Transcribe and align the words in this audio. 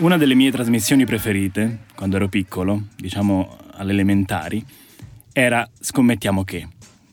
Una 0.00 0.16
delle 0.16 0.34
mie 0.34 0.50
trasmissioni 0.50 1.04
preferite, 1.04 1.80
quando 1.94 2.16
ero 2.16 2.28
piccolo, 2.28 2.84
diciamo 2.96 3.58
alle 3.72 3.92
elementari, 3.92 4.64
era 5.30 5.68
Scommettiamo 5.78 6.42
che. 6.42 6.66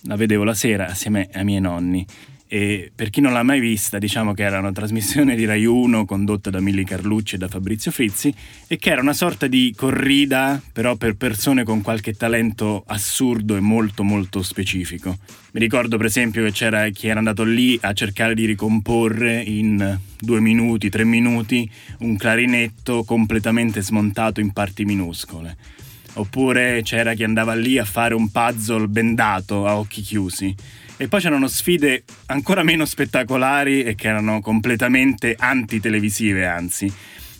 La 0.03 0.15
vedevo 0.15 0.45
la 0.45 0.53
sera 0.53 0.87
assieme 0.87 1.27
ai 1.33 1.43
miei 1.43 1.59
nonni 1.59 2.05
e 2.47 2.91
per 2.95 3.09
chi 3.09 3.19
non 3.19 3.33
l'ha 3.33 3.43
mai 3.43 3.59
vista, 3.59 3.97
diciamo 3.97 4.33
che 4.33 4.43
era 4.43 4.59
una 4.59 4.71
trasmissione 4.71 5.35
di 5.35 5.43
Rai 5.43 5.65
1 5.65 6.05
condotta 6.05 6.49
da 6.49 6.61
Milli 6.61 6.85
Carlucci 6.85 7.35
e 7.35 7.37
da 7.37 7.49
Fabrizio 7.49 7.91
Frizzi 7.91 8.33
e 8.67 8.77
che 8.77 8.89
era 8.89 9.01
una 9.01 9.13
sorta 9.13 9.47
di 9.47 9.73
corrida, 9.75 10.61
però 10.71 10.95
per 10.95 11.15
persone 11.15 11.63
con 11.63 11.81
qualche 11.81 12.13
talento 12.13 12.83
assurdo 12.87 13.57
e 13.57 13.59
molto 13.59 14.03
molto 14.03 14.41
specifico. 14.41 15.17
Mi 15.51 15.59
ricordo 15.59 15.97
per 15.97 16.05
esempio 16.05 16.43
che 16.43 16.51
c'era 16.51 16.87
chi 16.89 17.07
era 17.07 17.19
andato 17.19 17.43
lì 17.43 17.77
a 17.81 17.91
cercare 17.91 18.33
di 18.33 18.45
ricomporre 18.45 19.41
in 19.41 19.99
due 20.17 20.39
minuti, 20.39 20.89
tre 20.89 21.03
minuti, 21.03 21.69
un 21.99 22.15
clarinetto 22.15 23.03
completamente 23.03 23.81
smontato 23.81 24.39
in 24.39 24.53
parti 24.53 24.85
minuscole. 24.85 25.57
Oppure 26.13 26.81
c'era 26.83 27.13
chi 27.13 27.23
andava 27.23 27.53
lì 27.53 27.77
a 27.77 27.85
fare 27.85 28.15
un 28.15 28.31
puzzle 28.31 28.87
bendato 28.87 29.67
a 29.67 29.77
occhi 29.77 30.01
chiusi 30.01 30.55
e 30.97 31.07
poi 31.07 31.21
c'erano 31.21 31.47
sfide 31.47 32.03
ancora 32.27 32.63
meno 32.63 32.85
spettacolari 32.85 33.83
e 33.83 33.95
che 33.95 34.07
erano 34.07 34.41
completamente 34.41 35.35
antitelevisive, 35.37 36.45
anzi. 36.45 36.91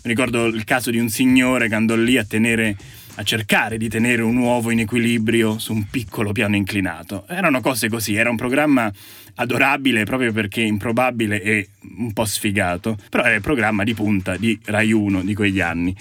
Ricordo 0.02 0.46
il 0.46 0.64
caso 0.64 0.90
di 0.90 0.98
un 0.98 1.08
signore 1.08 1.68
che 1.68 1.74
andò 1.74 1.96
lì 1.96 2.16
a 2.16 2.24
tenere 2.24 2.76
a 3.18 3.24
cercare 3.24 3.78
di 3.78 3.88
tenere 3.88 4.22
un 4.22 4.36
uovo 4.36 4.70
in 4.70 4.78
equilibrio 4.78 5.58
su 5.58 5.72
un 5.72 5.88
piccolo 5.90 6.30
piano 6.30 6.54
inclinato. 6.54 7.26
Erano 7.28 7.60
cose 7.60 7.88
così, 7.88 8.14
era 8.14 8.30
un 8.30 8.36
programma 8.36 8.90
adorabile 9.34 10.04
proprio 10.04 10.32
perché 10.32 10.60
improbabile 10.60 11.42
e 11.42 11.68
un 11.98 12.12
po' 12.12 12.24
sfigato, 12.24 12.96
però 13.10 13.24
era 13.24 13.34
il 13.34 13.40
programma 13.40 13.82
di 13.82 13.92
punta 13.92 14.36
di 14.36 14.56
Rai 14.66 14.92
1 14.92 15.22
di 15.22 15.34
quegli 15.34 15.60
anni. 15.60 15.94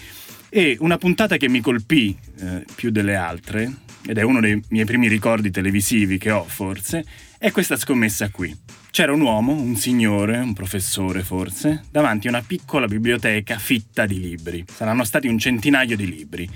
E 0.50 0.78
una 0.80 0.98
puntata 0.98 1.38
che 1.38 1.50
mi 1.50 1.60
colpì 1.60 2.16
eh, 2.40 2.64
più 2.76 2.92
delle 2.92 3.16
altre, 3.16 3.72
ed 4.06 4.20
è 4.20 4.22
uno 4.22 4.40
dei 4.40 4.62
miei 4.70 4.86
primi 4.86 5.08
ricordi 5.08 5.50
televisivi 5.50 6.20
che 6.20 6.30
ho 6.30 6.44
forse, 6.44 7.04
è 7.40 7.52
questa 7.52 7.76
scommessa 7.76 8.30
qui. 8.30 8.56
C'era 8.90 9.14
un 9.14 9.22
uomo, 9.22 9.54
un 9.54 9.76
signore, 9.76 10.40
un 10.40 10.54
professore 10.54 11.22
forse, 11.22 11.84
davanti 11.92 12.26
a 12.28 12.32
una 12.32 12.42
piccola 12.42 12.88
biblioteca 12.88 13.60
fitta 13.60 14.08
di 14.08 14.20
libri. 14.20 14.66
Saranno 14.68 15.04
stati 15.04 15.28
un 15.28 15.38
centinaio 15.38 15.96
di 15.96 16.10
libri. 16.10 16.50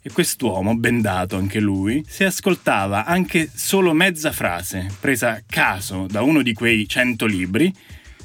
E 0.00 0.10
quest'uomo, 0.12 0.76
bendato 0.76 1.36
anche 1.36 1.58
lui, 1.58 2.04
se 2.06 2.24
ascoltava 2.24 3.04
anche 3.04 3.50
solo 3.52 3.92
mezza 3.92 4.30
frase, 4.30 4.86
presa 5.00 5.32
a 5.32 5.42
caso 5.44 6.06
da 6.08 6.22
uno 6.22 6.42
di 6.42 6.52
quei 6.52 6.88
cento 6.88 7.26
libri, 7.26 7.74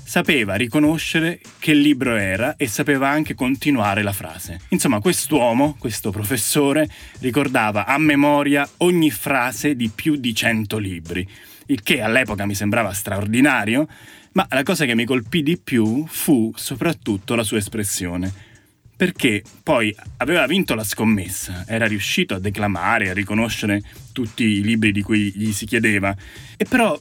sapeva 0.03 0.53
riconoscere 0.53 1.39
che 1.57 1.73
libro 1.73 2.15
era 2.15 2.55
e 2.57 2.67
sapeva 2.67 3.09
anche 3.09 3.33
continuare 3.33 4.03
la 4.03 4.13
frase. 4.13 4.59
Insomma, 4.69 4.99
quest'uomo, 4.99 5.75
questo 5.79 6.11
professore, 6.11 6.87
ricordava 7.21 7.87
a 7.87 7.97
memoria 7.97 8.69
ogni 8.77 9.09
frase 9.09 9.75
di 9.75 9.89
più 9.89 10.15
di 10.15 10.35
cento 10.35 10.77
libri 10.77 11.27
il 11.67 11.81
che 11.81 12.01
all'epoca 12.01 12.45
mi 12.45 12.55
sembrava 12.55 12.93
straordinario, 12.93 13.87
ma 14.33 14.47
la 14.49 14.63
cosa 14.63 14.85
che 14.85 14.95
mi 14.95 15.05
colpì 15.05 15.43
di 15.43 15.57
più 15.57 16.05
fu 16.07 16.51
soprattutto 16.55 17.35
la 17.35 17.43
sua 17.43 17.57
espressione. 17.57 18.51
Perché 18.95 19.43
poi 19.63 19.93
aveva 20.17 20.45
vinto 20.45 20.75
la 20.75 20.83
scommessa, 20.83 21.65
era 21.67 21.87
riuscito 21.87 22.35
a 22.35 22.39
declamare, 22.39 23.09
a 23.09 23.13
riconoscere 23.13 23.81
tutti 24.13 24.43
i 24.43 24.61
libri 24.61 24.91
di 24.91 25.01
cui 25.01 25.31
gli 25.35 25.51
si 25.51 25.65
chiedeva, 25.65 26.15
e 26.55 26.63
però 26.65 26.97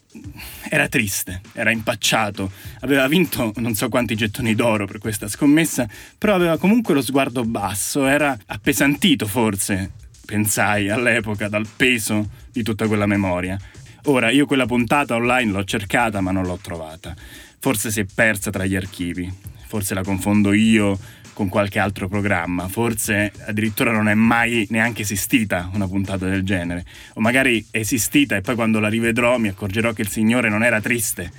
era 0.68 0.88
triste, 0.88 1.42
era 1.52 1.70
impacciato, 1.70 2.50
aveva 2.80 3.06
vinto 3.06 3.52
non 3.56 3.74
so 3.74 3.88
quanti 3.88 4.16
gettoni 4.16 4.54
d'oro 4.54 4.86
per 4.86 4.98
questa 4.98 5.28
scommessa, 5.28 5.86
però 6.16 6.34
aveva 6.34 6.56
comunque 6.56 6.94
lo 6.94 7.02
sguardo 7.02 7.44
basso, 7.44 8.06
era 8.06 8.36
appesantito 8.46 9.26
forse, 9.26 9.92
pensai 10.24 10.88
all'epoca, 10.88 11.48
dal 11.48 11.68
peso 11.76 12.30
di 12.50 12.62
tutta 12.62 12.86
quella 12.86 13.06
memoria. 13.06 13.56
Ora, 14.06 14.30
io 14.30 14.46
quella 14.46 14.66
puntata 14.66 15.14
online 15.14 15.52
l'ho 15.52 15.62
cercata 15.62 16.20
ma 16.20 16.32
non 16.32 16.44
l'ho 16.44 16.58
trovata. 16.60 17.14
Forse 17.60 17.92
si 17.92 18.00
è 18.00 18.06
persa 18.12 18.50
tra 18.50 18.64
gli 18.64 18.74
archivi, 18.74 19.32
forse 19.66 19.94
la 19.94 20.02
confondo 20.02 20.52
io 20.52 20.98
con 21.32 21.48
qualche 21.48 21.78
altro 21.78 22.08
programma, 22.08 22.66
forse 22.66 23.32
addirittura 23.46 23.92
non 23.92 24.08
è 24.08 24.14
mai 24.14 24.66
neanche 24.70 25.02
esistita 25.02 25.70
una 25.72 25.86
puntata 25.86 26.28
del 26.28 26.42
genere, 26.42 26.84
o 27.14 27.20
magari 27.20 27.64
è 27.70 27.78
esistita 27.78 28.34
e 28.34 28.40
poi 28.40 28.56
quando 28.56 28.80
la 28.80 28.88
rivedrò 28.88 29.38
mi 29.38 29.48
accorgerò 29.48 29.92
che 29.92 30.02
il 30.02 30.08
Signore 30.08 30.48
non 30.48 30.64
era 30.64 30.80
triste. 30.80 31.30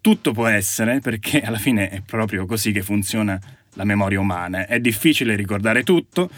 Tutto 0.00 0.32
può 0.32 0.48
essere 0.48 0.98
perché 0.98 1.40
alla 1.42 1.58
fine 1.58 1.90
è 1.90 2.02
proprio 2.04 2.44
così 2.44 2.72
che 2.72 2.82
funziona 2.82 3.40
la 3.74 3.84
memoria 3.84 4.18
umana. 4.18 4.66
È 4.66 4.80
difficile 4.80 5.36
ricordare 5.36 5.84
tutto, 5.84 6.28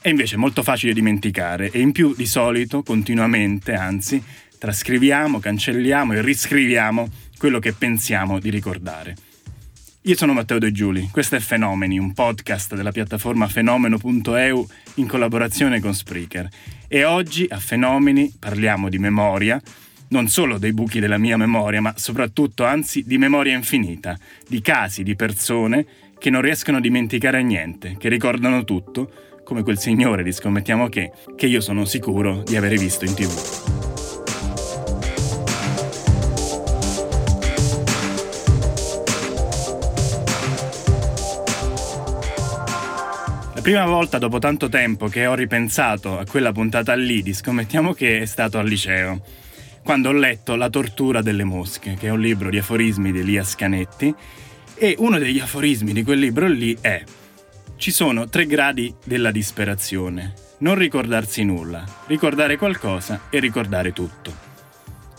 è 0.00 0.10
invece 0.10 0.36
molto 0.36 0.62
facile 0.62 0.92
dimenticare 0.92 1.70
e 1.70 1.80
in 1.80 1.92
più 1.92 2.14
di 2.14 2.26
solito, 2.26 2.82
continuamente, 2.82 3.72
anzi, 3.72 4.22
trascriviamo, 4.58 5.38
cancelliamo 5.38 6.14
e 6.14 6.22
riscriviamo 6.22 7.08
quello 7.38 7.58
che 7.58 7.72
pensiamo 7.72 8.38
di 8.38 8.50
ricordare. 8.50 9.14
Io 10.06 10.16
sono 10.16 10.34
Matteo 10.34 10.58
De 10.58 10.70
Giuli, 10.70 11.08
questo 11.10 11.36
è 11.36 11.40
Fenomeni, 11.40 11.98
un 11.98 12.12
podcast 12.12 12.74
della 12.74 12.92
piattaforma 12.92 13.48
fenomeno.eu 13.48 14.66
in 14.96 15.06
collaborazione 15.06 15.80
con 15.80 15.94
Spreaker. 15.94 16.46
E 16.88 17.04
oggi 17.04 17.46
a 17.48 17.58
Fenomeni 17.58 18.30
parliamo 18.38 18.90
di 18.90 18.98
memoria, 18.98 19.58
non 20.08 20.28
solo 20.28 20.58
dei 20.58 20.74
buchi 20.74 21.00
della 21.00 21.16
mia 21.16 21.38
memoria, 21.38 21.80
ma 21.80 21.94
soprattutto, 21.96 22.66
anzi, 22.66 23.02
di 23.06 23.16
memoria 23.16 23.54
infinita, 23.54 24.18
di 24.46 24.60
casi, 24.60 25.02
di 25.02 25.16
persone 25.16 25.86
che 26.18 26.28
non 26.28 26.42
riescono 26.42 26.76
a 26.76 26.80
dimenticare 26.80 27.42
niente, 27.42 27.96
che 27.98 28.10
ricordano 28.10 28.62
tutto, 28.64 29.10
come 29.42 29.62
quel 29.62 29.78
signore 29.78 30.22
di 30.22 30.32
Scommettiamo 30.32 30.88
che, 30.88 31.12
che 31.34 31.46
io 31.46 31.62
sono 31.62 31.86
sicuro 31.86 32.42
di 32.42 32.56
avere 32.56 32.76
visto 32.76 33.06
in 33.06 33.14
tv. 33.14 33.93
Prima 43.64 43.86
volta 43.86 44.18
dopo 44.18 44.38
tanto 44.38 44.68
tempo 44.68 45.08
che 45.08 45.24
ho 45.24 45.32
ripensato 45.32 46.18
a 46.18 46.26
quella 46.26 46.52
puntata 46.52 46.92
lì 46.92 47.22
di 47.22 47.32
Scommettiamo 47.32 47.94
che 47.94 48.20
è 48.20 48.26
stato 48.26 48.58
al 48.58 48.66
liceo, 48.66 49.22
quando 49.82 50.10
ho 50.10 50.12
letto 50.12 50.54
La 50.54 50.68
tortura 50.68 51.22
delle 51.22 51.44
mosche, 51.44 51.94
che 51.94 52.08
è 52.08 52.10
un 52.10 52.20
libro 52.20 52.50
di 52.50 52.58
aforismi 52.58 53.10
di 53.10 53.20
Elias 53.20 53.54
Canetti, 53.54 54.14
e 54.74 54.96
uno 54.98 55.16
degli 55.16 55.38
aforismi 55.38 55.94
di 55.94 56.02
quel 56.02 56.18
libro 56.18 56.46
lì 56.46 56.76
è 56.78 57.02
Ci 57.76 57.90
sono 57.90 58.28
tre 58.28 58.44
gradi 58.44 58.94
della 59.02 59.30
disperazione. 59.30 60.34
Non 60.58 60.74
ricordarsi 60.74 61.42
nulla, 61.42 61.86
ricordare 62.06 62.58
qualcosa 62.58 63.28
e 63.30 63.38
ricordare 63.38 63.94
tutto. 63.94 64.53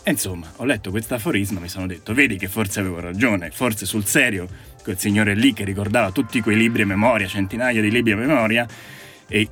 E 0.08 0.12
insomma, 0.12 0.46
ho 0.58 0.64
letto 0.64 0.92
questo 0.92 1.14
aforisma 1.14 1.58
e 1.58 1.62
mi 1.62 1.68
sono 1.68 1.88
detto, 1.88 2.14
vedi 2.14 2.36
che 2.36 2.46
forse 2.46 2.78
avevo 2.78 3.00
ragione, 3.00 3.50
forse 3.50 3.86
sul 3.86 4.04
serio 4.04 4.46
quel 4.84 4.96
signore 4.96 5.34
lì 5.34 5.52
che 5.52 5.64
ricordava 5.64 6.12
tutti 6.12 6.40
quei 6.40 6.56
libri 6.56 6.82
a 6.82 6.86
memoria, 6.86 7.26
centinaia 7.26 7.80
di 7.80 7.90
libri 7.90 8.12
a 8.12 8.16
memoria, 8.16 8.68
e 9.26 9.48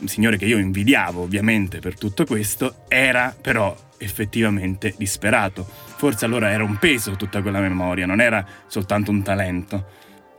un 0.00 0.06
signore 0.06 0.36
che 0.36 0.44
io 0.44 0.58
invidiavo 0.58 1.22
ovviamente 1.22 1.78
per 1.78 1.96
tutto 1.96 2.26
questo, 2.26 2.84
era 2.88 3.34
però 3.40 3.74
effettivamente 3.96 4.92
disperato. 4.98 5.66
Forse 5.96 6.26
allora 6.26 6.50
era 6.50 6.64
un 6.64 6.76
peso 6.76 7.16
tutta 7.16 7.40
quella 7.40 7.60
memoria, 7.60 8.04
non 8.04 8.20
era 8.20 8.46
soltanto 8.66 9.10
un 9.10 9.22
talento. 9.22 9.86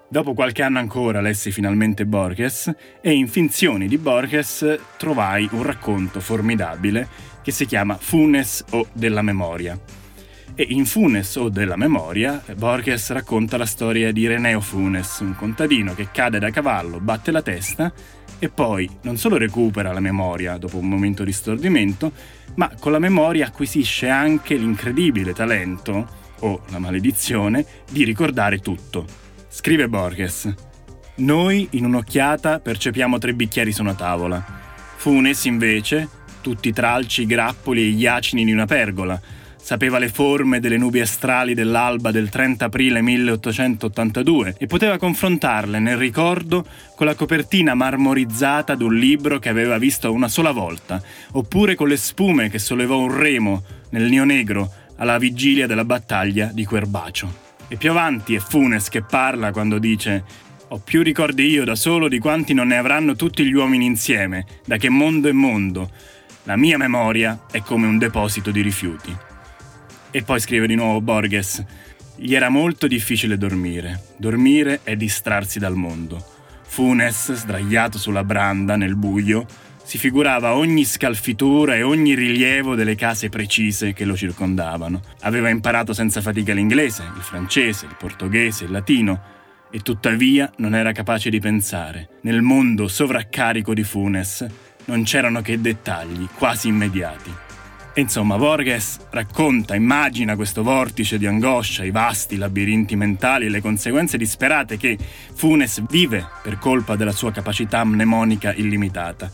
Dopo 0.08 0.36
qualche 0.36 0.62
anno 0.62 0.78
ancora 0.78 1.22
lessi 1.22 1.52
finalmente 1.52 2.06
Borges 2.06 2.72
e 3.02 3.14
in 3.14 3.28
Finzioni 3.28 3.88
di 3.88 3.98
Borges 3.98 4.78
trovai 4.98 5.50
un 5.54 5.64
racconto 5.64 6.20
formidabile 6.20 7.34
che 7.46 7.52
si 7.52 7.68
chiama 7.68 7.96
Funes 7.96 8.66
o 8.72 8.88
della 8.92 9.22
memoria. 9.22 9.80
E 10.56 10.66
in 10.68 10.88
Funes 10.88 11.36
o 11.36 11.50
della 11.50 11.76
memoria, 11.76 12.44
Borges 12.56 13.12
racconta 13.12 13.56
la 13.56 13.68
storia 13.68 14.12
di 14.12 14.26
Reneo 14.26 14.62
Funes, 14.62 15.20
un 15.20 15.36
contadino 15.36 15.94
che 15.94 16.10
cade 16.12 16.40
da 16.40 16.50
cavallo, 16.50 17.00
batte 17.00 17.30
la 17.30 17.44
testa 17.44 17.94
e 18.40 18.50
poi 18.50 18.90
non 19.04 19.18
solo 19.18 19.38
recupera 19.38 19.94
la 19.94 20.00
memoria 20.00 20.58
dopo 20.58 20.78
un 20.78 20.90
momento 20.90 21.24
di 21.24 21.32
stordimento, 21.32 22.14
ma 22.56 22.72
con 22.80 22.92
la 22.92 22.98
memoria 22.98 23.46
acquisisce 23.46 24.10
anche 24.10 24.56
l'incredibile 24.56 25.34
talento, 25.34 26.24
o 26.40 26.64
la 26.70 26.80
maledizione, 26.80 27.64
di 27.92 28.04
ricordare 28.06 28.58
tutto. 28.58 29.06
Scrive 29.50 29.88
Borges. 29.88 30.52
Noi 31.18 31.68
in 31.72 31.86
un'occhiata 31.86 32.60
percepiamo 32.60 33.20
tre 33.20 33.36
bicchieri 33.36 33.72
su 33.72 33.84
una 33.84 33.94
tavola. 33.94 34.44
Funes 34.96 35.46
invece, 35.46 36.10
tutti 36.46 36.68
i 36.68 36.74
tralci, 36.74 37.24
i 37.24 37.26
grappoli 37.26 37.82
e 37.82 37.90
gli 37.90 38.06
acini 38.06 38.46
di 38.46 38.52
una 38.52 38.68
pergola, 38.68 39.20
sapeva 39.60 39.98
le 39.98 40.10
forme 40.10 40.60
delle 40.60 40.78
nubi 40.78 41.00
astrali 41.00 41.56
dell'alba 41.56 42.12
del 42.12 42.30
30 42.30 42.66
aprile 42.66 43.02
1882 43.02 44.58
e 44.60 44.68
poteva 44.68 45.00
confrontarle 45.00 45.80
nel 45.80 45.98
ricordo 45.98 46.64
con 46.96 47.08
la 47.08 47.16
copertina 47.16 47.74
marmorizzata 47.74 48.76
d'un 48.76 48.94
libro 48.94 49.40
che 49.40 49.50
aveva 49.50 49.80
visto 49.80 50.12
una 50.12 50.28
sola 50.28 50.52
volta, 50.52 51.02
oppure 51.32 51.74
con 51.74 51.88
le 51.88 51.98
spume 51.98 52.52
che 52.52 52.60
sollevò 52.60 53.00
un 53.00 53.18
remo 53.18 53.64
nel 53.90 54.08
Nio 54.08 54.24
Negro 54.24 54.72
alla 54.98 55.18
vigilia 55.18 55.66
della 55.66 55.84
battaglia 55.84 56.52
di 56.54 56.64
Querbacio. 56.64 57.44
E 57.68 57.76
più 57.76 57.90
avanti 57.90 58.36
è 58.36 58.40
Funes 58.40 58.88
che 58.90 59.02
parla 59.02 59.52
quando 59.52 59.80
dice 59.80 60.24
Ho 60.68 60.78
più 60.78 61.02
ricordi 61.02 61.48
io 61.48 61.66
da 61.66 61.74
solo 61.74 62.08
di 62.08 62.20
quanti 62.20 62.54
non 62.54 62.68
ne 62.68 62.78
avranno 62.78 63.16
tutti 63.16 63.44
gli 63.44 63.54
uomini 63.54 63.86
insieme, 63.86 64.46
da 64.64 64.78
che 64.78 64.90
mondo 64.90 65.28
è 65.28 65.32
mondo. 65.32 65.90
La 66.48 66.56
mia 66.56 66.78
memoria 66.78 67.46
è 67.50 67.62
come 67.62 67.88
un 67.88 67.98
deposito 67.98 68.52
di 68.52 68.62
rifiuti. 68.62 69.16
E 70.12 70.22
poi 70.22 70.40
scrive 70.40 70.68
di 70.68 70.76
nuovo 70.76 71.02
Borges, 71.02 71.64
gli 72.16 72.36
era 72.36 72.50
molto 72.50 72.86
difficile 72.86 73.36
dormire. 73.36 74.02
Dormire 74.18 74.82
è 74.84 74.96
distrarsi 74.96 75.58
dal 75.58 75.74
mondo. 75.74 76.24
Funes, 76.68 77.34
sdraiato 77.34 77.98
sulla 77.98 78.24
branda 78.24 78.76
nel 78.76 78.96
buio, 78.96 79.48
si 79.84 79.98
figurava 79.98 80.56
ogni 80.56 80.86
scalfitura 80.86 81.76
e 81.76 81.82
ogni 81.82 82.14
rilievo 82.14 82.76
delle 82.76 82.96
case 82.96 83.30
precise 83.30 83.94
che 83.94 84.06
lo 84.06 84.16
circondavano. 84.16 85.02
Aveva 85.22 85.50
imparato 85.50 85.94
senza 85.94 86.22
fatica 86.22 86.54
l'inglese, 86.54 87.02
il 87.16 87.24
francese, 87.24 87.86
il 87.88 87.96
portoghese, 87.98 88.66
il 88.66 88.72
latino, 88.72 89.34
e 89.72 89.80
tuttavia 89.80 90.52
non 90.58 90.76
era 90.76 90.92
capace 90.92 91.32
di 91.32 91.40
pensare. 91.40 92.10
Nel 92.22 92.44
mondo 92.44 92.88
sovraccarico 92.88 93.74
di 93.74 93.84
Funes 93.84 94.46
non 94.86 95.04
c'erano 95.04 95.42
che 95.42 95.60
dettagli 95.60 96.28
quasi 96.34 96.68
immediati. 96.68 97.34
E 97.94 98.02
insomma, 98.02 98.38
Borges 98.38 99.00
racconta, 99.12 99.74
immagina 99.74 100.36
questo 100.36 100.64
vortice 100.64 101.18
di 101.18 101.26
angoscia, 101.26 101.86
i 101.86 101.92
vasti 101.92 102.36
labirinti 102.36 102.96
mentali 102.96 103.46
e 103.46 103.50
le 103.50 103.62
conseguenze 103.62 104.18
disperate 104.18 104.76
che 104.78 104.98
Funes 105.34 105.82
vive 105.88 106.28
per 106.44 106.60
colpa 106.60 106.96
della 106.96 107.14
sua 107.14 107.32
capacità 107.32 107.84
mnemonica 107.86 108.54
illimitata 108.54 109.32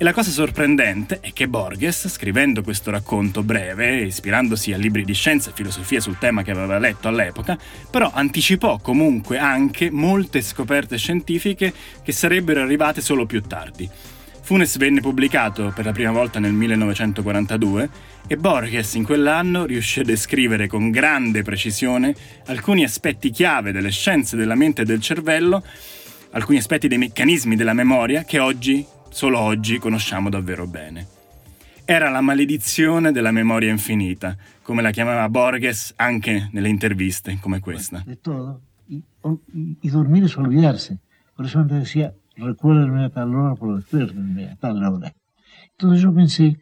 e 0.00 0.04
la 0.04 0.14
cosa 0.14 0.30
sorprendente 0.30 1.20
è 1.20 1.30
che 1.34 1.46
Borges, 1.46 2.08
scrivendo 2.08 2.62
questo 2.62 2.90
racconto 2.90 3.42
breve, 3.42 4.00
ispirandosi 4.00 4.72
a 4.72 4.78
libri 4.78 5.04
di 5.04 5.12
scienza 5.12 5.50
e 5.50 5.52
filosofia 5.54 6.00
sul 6.00 6.16
tema 6.16 6.42
che 6.42 6.52
aveva 6.52 6.78
letto 6.78 7.06
all'epoca, 7.06 7.58
però 7.90 8.10
anticipò 8.10 8.78
comunque 8.78 9.36
anche 9.36 9.90
molte 9.90 10.40
scoperte 10.40 10.96
scientifiche 10.96 11.70
che 12.02 12.12
sarebbero 12.12 12.62
arrivate 12.62 13.02
solo 13.02 13.26
più 13.26 13.42
tardi. 13.42 13.86
Funes 14.50 14.78
venne 14.78 15.00
pubblicato 15.00 15.70
per 15.72 15.84
la 15.84 15.92
prima 15.92 16.10
volta 16.10 16.40
nel 16.40 16.52
1942 16.52 17.88
e 18.26 18.36
Borges 18.36 18.94
in 18.94 19.04
quell'anno 19.04 19.64
riuscì 19.64 20.00
a 20.00 20.02
descrivere 20.02 20.66
con 20.66 20.90
grande 20.90 21.42
precisione 21.42 22.12
alcuni 22.46 22.82
aspetti 22.82 23.30
chiave 23.30 23.70
delle 23.70 23.92
scienze 23.92 24.34
della 24.34 24.56
mente 24.56 24.82
e 24.82 24.84
del 24.84 25.00
cervello, 25.00 25.62
alcuni 26.32 26.58
aspetti 26.58 26.88
dei 26.88 26.98
meccanismi 26.98 27.54
della 27.54 27.74
memoria 27.74 28.24
che 28.24 28.40
oggi 28.40 28.84
solo 29.10 29.38
oggi 29.38 29.78
conosciamo 29.78 30.28
davvero 30.28 30.66
bene. 30.66 31.06
Era 31.84 32.10
la 32.10 32.20
maledizione 32.20 33.12
della 33.12 33.30
memoria 33.30 33.70
infinita, 33.70 34.36
come 34.62 34.82
la 34.82 34.90
chiamava 34.90 35.28
Borges 35.28 35.92
anche 35.94 36.48
nelle 36.50 36.68
interviste 36.68 37.38
come 37.40 37.60
questa. 37.60 38.02
De 38.04 38.18
todo, 38.20 38.62
y, 38.88 39.00
y 39.80 39.90
dormir 39.90 40.24
es 40.24 40.36
olvidarse. 40.36 40.98
Por 41.36 41.46
eso 41.46 41.60
antes 41.60 41.78
decía, 41.78 42.12
recuérdame 42.40 43.04
a 43.04 43.10
tal 43.10 43.34
hora, 43.34 43.54
por 43.54 43.76
despiértenme 43.76 44.48
a 44.48 44.56
tal 44.56 44.84
hora. 44.84 45.12
Entonces 45.72 46.02
yo 46.02 46.14
pensé 46.14 46.56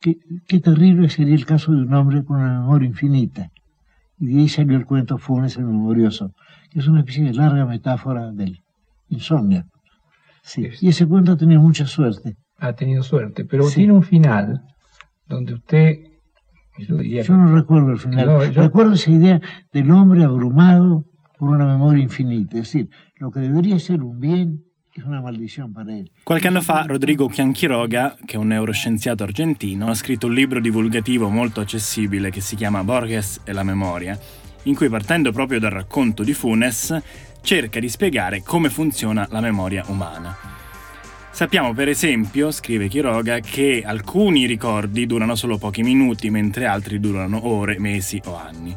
que 0.00 0.16
qué 0.46 0.60
terrible 0.60 1.08
sería 1.08 1.34
el 1.34 1.46
caso 1.46 1.72
de 1.72 1.82
un 1.82 1.94
hombre 1.94 2.24
con 2.24 2.36
una 2.36 2.60
memoria 2.60 2.88
infinita. 2.88 3.50
Y 4.18 4.26
de 4.26 4.40
ahí 4.40 4.48
salió 4.48 4.76
el 4.76 4.86
cuento 4.86 5.18
Funes 5.18 5.56
el 5.56 5.64
Memorioso, 5.64 6.32
que 6.70 6.80
es 6.80 6.88
una 6.88 7.00
especie 7.00 7.24
de 7.24 7.34
larga 7.34 7.66
metáfora 7.66 8.32
del 8.32 8.60
insomnio. 9.08 9.64
Sí. 10.42 10.68
Y 10.80 10.88
ese 10.88 11.06
cuento 11.06 11.32
ha 11.32 11.36
tenido 11.36 11.60
mucha 11.60 11.86
suerte. 11.86 12.36
Ha 12.58 12.72
tenido 12.72 13.02
suerte, 13.02 13.44
pero 13.44 13.64
sí. 13.64 13.76
tiene 13.76 13.92
un 13.92 14.02
final 14.02 14.62
donde 15.26 15.54
usted... 15.54 15.98
Yo, 16.78 16.96
diría, 16.96 17.22
yo 17.22 17.36
no 17.36 17.52
recuerdo 17.54 17.90
el 17.90 17.98
final. 17.98 18.26
No, 18.26 18.44
yo... 18.44 18.62
Recuerdo 18.62 18.92
esa 18.94 19.10
idea 19.10 19.40
del 19.72 19.90
hombre 19.90 20.22
abrumado 20.22 21.04
por 21.36 21.50
una 21.50 21.66
memoria 21.66 22.02
infinita. 22.02 22.56
Es 22.56 22.64
decir, 22.64 22.88
lo 23.16 23.30
que 23.30 23.40
debería 23.40 23.78
ser 23.78 24.02
un 24.02 24.20
bien 24.20 24.64
una 25.04 25.20
maldición 25.20 25.72
para 25.72 25.96
él. 25.96 26.10
Qualche 26.22 26.48
anno 26.48 26.60
fa 26.60 26.84
Rodrigo 26.86 27.28
Chianchiroga, 27.28 28.16
che 28.24 28.36
è 28.36 28.38
un 28.38 28.48
neuroscienziato 28.48 29.22
argentino, 29.22 29.88
ha 29.88 29.94
scritto 29.94 30.26
un 30.26 30.34
libro 30.34 30.60
divulgativo 30.60 31.28
molto 31.28 31.60
accessibile 31.60 32.30
che 32.30 32.40
si 32.40 32.56
chiama 32.56 32.84
Borges 32.84 33.40
e 33.44 33.52
la 33.52 33.62
memoria, 33.62 34.18
in 34.64 34.74
cui 34.74 34.88
partendo 34.88 35.32
proprio 35.32 35.58
dal 35.58 35.70
racconto 35.70 36.22
di 36.22 36.34
Funes 36.34 37.00
cerca 37.40 37.80
di 37.80 37.88
spiegare 37.88 38.42
come 38.42 38.68
funziona 38.70 39.26
la 39.30 39.40
memoria 39.40 39.84
umana. 39.88 40.36
Sappiamo 41.30 41.72
per 41.72 41.88
esempio, 41.88 42.50
scrive 42.50 42.88
Quiroga, 42.88 43.38
che 43.38 43.82
alcuni 43.86 44.44
ricordi 44.46 45.06
durano 45.06 45.36
solo 45.36 45.56
pochi 45.56 45.82
minuti 45.82 46.30
mentre 46.30 46.66
altri 46.66 46.98
durano 46.98 47.46
ore, 47.46 47.78
mesi 47.78 48.20
o 48.24 48.36
anni. 48.36 48.76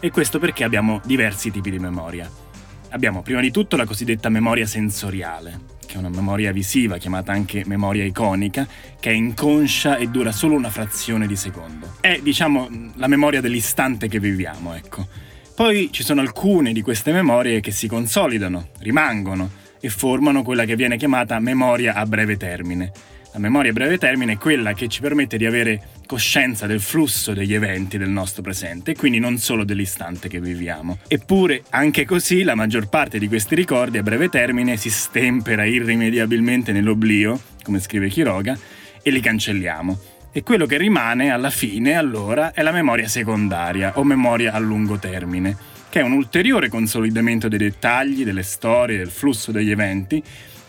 E 0.00 0.10
questo 0.10 0.38
perché 0.38 0.64
abbiamo 0.64 1.00
diversi 1.04 1.50
tipi 1.50 1.70
di 1.70 1.78
memoria. 1.78 2.47
Abbiamo 2.90 3.20
prima 3.20 3.40
di 3.40 3.50
tutto 3.50 3.76
la 3.76 3.84
cosiddetta 3.84 4.30
memoria 4.30 4.66
sensoriale, 4.66 5.60
che 5.86 5.94
è 5.94 5.98
una 5.98 6.08
memoria 6.08 6.52
visiva 6.52 6.96
chiamata 6.96 7.32
anche 7.32 7.62
memoria 7.66 8.02
iconica, 8.04 8.66
che 8.98 9.10
è 9.10 9.12
inconscia 9.12 9.98
e 9.98 10.08
dura 10.08 10.32
solo 10.32 10.54
una 10.54 10.70
frazione 10.70 11.26
di 11.26 11.36
secondo. 11.36 11.96
È, 12.00 12.18
diciamo, 12.22 12.68
la 12.94 13.06
memoria 13.06 13.42
dell'istante 13.42 14.08
che 14.08 14.18
viviamo, 14.18 14.74
ecco. 14.74 15.06
Poi 15.54 15.90
ci 15.92 16.02
sono 16.02 16.22
alcune 16.22 16.72
di 16.72 16.80
queste 16.80 17.12
memorie 17.12 17.60
che 17.60 17.72
si 17.72 17.88
consolidano, 17.88 18.68
rimangono 18.78 19.50
e 19.80 19.90
formano 19.90 20.42
quella 20.42 20.64
che 20.64 20.74
viene 20.74 20.96
chiamata 20.96 21.38
memoria 21.40 21.94
a 21.94 22.06
breve 22.06 22.36
termine. 22.36 22.90
La 23.38 23.44
memoria 23.44 23.70
a 23.70 23.72
breve 23.72 23.98
termine 23.98 24.32
è 24.32 24.36
quella 24.36 24.72
che 24.72 24.88
ci 24.88 25.00
permette 25.00 25.36
di 25.36 25.46
avere 25.46 25.90
coscienza 26.06 26.66
del 26.66 26.80
flusso 26.80 27.34
degli 27.34 27.54
eventi 27.54 27.96
del 27.96 28.08
nostro 28.08 28.42
presente 28.42 28.90
e 28.90 28.96
quindi 28.96 29.20
non 29.20 29.38
solo 29.38 29.62
dell'istante 29.62 30.28
che 30.28 30.40
viviamo. 30.40 30.98
Eppure, 31.06 31.62
anche 31.70 32.04
così, 32.04 32.42
la 32.42 32.56
maggior 32.56 32.88
parte 32.88 33.20
di 33.20 33.28
questi 33.28 33.54
ricordi 33.54 33.96
a 33.96 34.02
breve 34.02 34.28
termine 34.28 34.76
si 34.76 34.90
stempera 34.90 35.64
irrimediabilmente 35.64 36.72
nell'oblio, 36.72 37.40
come 37.62 37.78
scrive 37.78 38.10
Quiroga, 38.10 38.58
e 39.00 39.10
li 39.10 39.20
cancelliamo 39.20 40.00
e 40.32 40.42
quello 40.42 40.66
che 40.66 40.76
rimane 40.76 41.30
alla 41.30 41.50
fine 41.50 41.94
allora 41.94 42.52
è 42.52 42.62
la 42.62 42.72
memoria 42.72 43.06
secondaria 43.06 43.92
o 43.98 44.02
memoria 44.02 44.52
a 44.52 44.58
lungo 44.58 44.98
termine, 44.98 45.56
che 45.88 46.00
è 46.00 46.02
un 46.02 46.10
ulteriore 46.10 46.68
consolidamento 46.68 47.46
dei 47.46 47.58
dettagli, 47.58 48.24
delle 48.24 48.42
storie, 48.42 48.96
del 48.96 49.10
flusso 49.10 49.52
degli 49.52 49.70
eventi, 49.70 50.20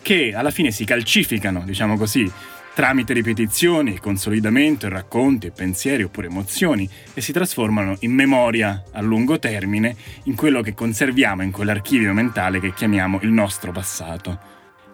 che 0.04 0.34
alla 0.36 0.52
fine 0.52 0.72
si 0.72 0.86
calcificano, 0.86 1.64
diciamo 1.66 1.98
così, 1.98 2.32
tramite 2.80 3.12
ripetizioni, 3.12 4.00
consolidamento, 4.00 4.88
racconti, 4.88 5.52
pensieri 5.52 6.04
oppure 6.04 6.28
emozioni 6.28 6.90
e 7.14 7.20
si 7.20 7.34
trasformano 7.34 7.98
in 8.00 8.14
memoria 8.14 8.86
a 8.94 9.02
lungo 9.02 9.38
termine 9.38 9.94
in 10.24 10.36
quello 10.36 10.62
che 10.62 10.74
conserviamo 10.74 11.44
in 11.44 11.52
quell'archivio 11.52 12.14
mentale 12.14 12.62
che 12.62 12.74
chiamiamo 12.74 13.20
il 13.24 13.32
nostro 13.32 13.74
passato. 13.74 14.40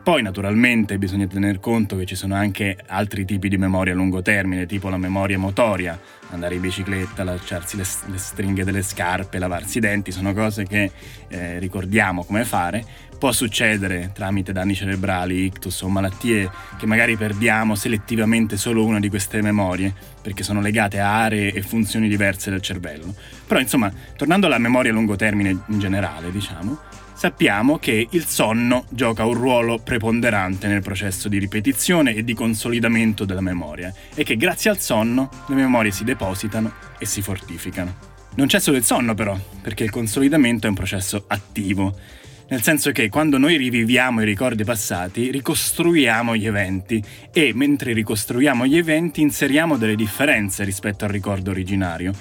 Poi 0.02 0.22
naturalmente 0.24 0.98
bisogna 0.98 1.26
tener 1.26 1.60
conto 1.60 1.96
che 1.96 2.06
ci 2.06 2.16
sono 2.16 2.34
anche 2.34 2.76
altri 2.88 3.26
tipi 3.26 3.50
di 3.50 3.58
memoria 3.58 3.94
a 3.94 3.96
lungo 3.96 4.22
termine, 4.22 4.66
tipo 4.66 4.90
la 4.90 4.98
memoria 4.98 5.38
motoria, 5.38 6.00
andare 6.30 6.56
in 6.56 6.62
bicicletta, 6.62 7.24
allacciarsi 7.24 7.76
le, 7.76 7.86
le 8.12 8.18
stringhe 8.18 8.64
delle 8.64 8.84
scarpe, 8.84 9.40
lavarsi 9.40 9.78
i 9.78 9.82
denti, 9.82 10.12
sono 10.12 10.34
cose 10.34 10.66
che 10.66 10.92
eh, 11.28 11.58
ricordiamo 11.58 12.24
come 12.24 12.46
fare. 12.46 12.86
Può 13.18 13.32
succedere 13.32 14.12
tramite 14.14 14.52
danni 14.52 14.76
cerebrali, 14.76 15.46
ictus 15.46 15.82
o 15.82 15.90
malattie 15.90 16.50
che 16.78 16.86
magari 16.86 17.16
perdiamo 17.16 17.74
selettivamente 17.74 18.58
solo 18.58 18.84
una 18.86 19.00
di 19.00 19.10
queste 19.10 19.42
memorie, 19.42 19.94
perché 20.22 20.44
sono 20.44 20.62
legate 20.62 21.00
a 21.00 21.24
aree 21.24 21.54
e 21.54 21.62
funzioni 21.62 22.08
diverse 22.10 22.50
del 22.50 22.62
cervello. 22.62 23.16
Però 23.48 23.60
insomma, 23.60 23.92
tornando 24.16 24.48
alla 24.48 24.58
memoria 24.58 24.92
a 24.92 24.94
lungo 24.94 25.16
termine 25.16 25.50
in 25.50 25.80
generale, 25.80 26.30
diciamo, 26.30 26.78
sappiamo 27.14 27.80
che 27.80 28.08
il 28.10 28.26
sonno 28.26 28.86
gioca 28.90 29.26
un 29.26 29.34
ruolo 29.34 29.80
preponderante 29.80 30.68
nel 30.68 30.82
processo 30.82 31.30
di 31.30 31.40
ripetizione 31.40 32.14
e 32.14 32.24
di 32.24 32.34
consolidamento 32.34 33.24
della 33.24 33.42
memoria 33.42 33.94
e 34.14 34.24
che 34.24 34.36
grazie 34.36 34.70
al 34.70 34.80
sonno 34.80 35.30
le 35.48 35.56
memorie 35.56 35.92
si 35.92 36.04
depositano 36.04 36.74
e 37.00 37.06
si 37.06 37.22
fortificano. 37.22 38.14
Non 38.36 38.48
c'è 38.48 38.60
solo 38.60 38.76
il 38.76 38.84
sonno 38.84 39.14
però, 39.14 39.40
perché 39.62 39.86
il 39.86 39.92
consolidamento 39.92 40.68
è 40.68 40.70
un 40.70 40.76
processo 40.76 41.24
attivo, 41.28 41.98
nel 42.48 42.62
senso 42.62 42.92
che 42.92 43.10
quando 43.10 43.38
noi 43.38 43.58
riviviamo 43.58 44.22
i 44.22 44.26
ricordi 44.26 44.64
passati, 44.64 45.32
ricostruiamo 45.32 46.36
gli 46.36 46.46
eventi 46.46 47.04
e 47.32 47.52
mentre 47.54 47.94
ricostruiamo 47.94 48.66
gli 48.66 48.78
eventi 48.78 49.22
inseriamo 49.22 49.78
delle 49.78 49.96
differenze 49.96 50.64
rispetto 50.64 51.06
al 51.06 51.12
ricordo 51.12 51.52
originario 51.52 52.14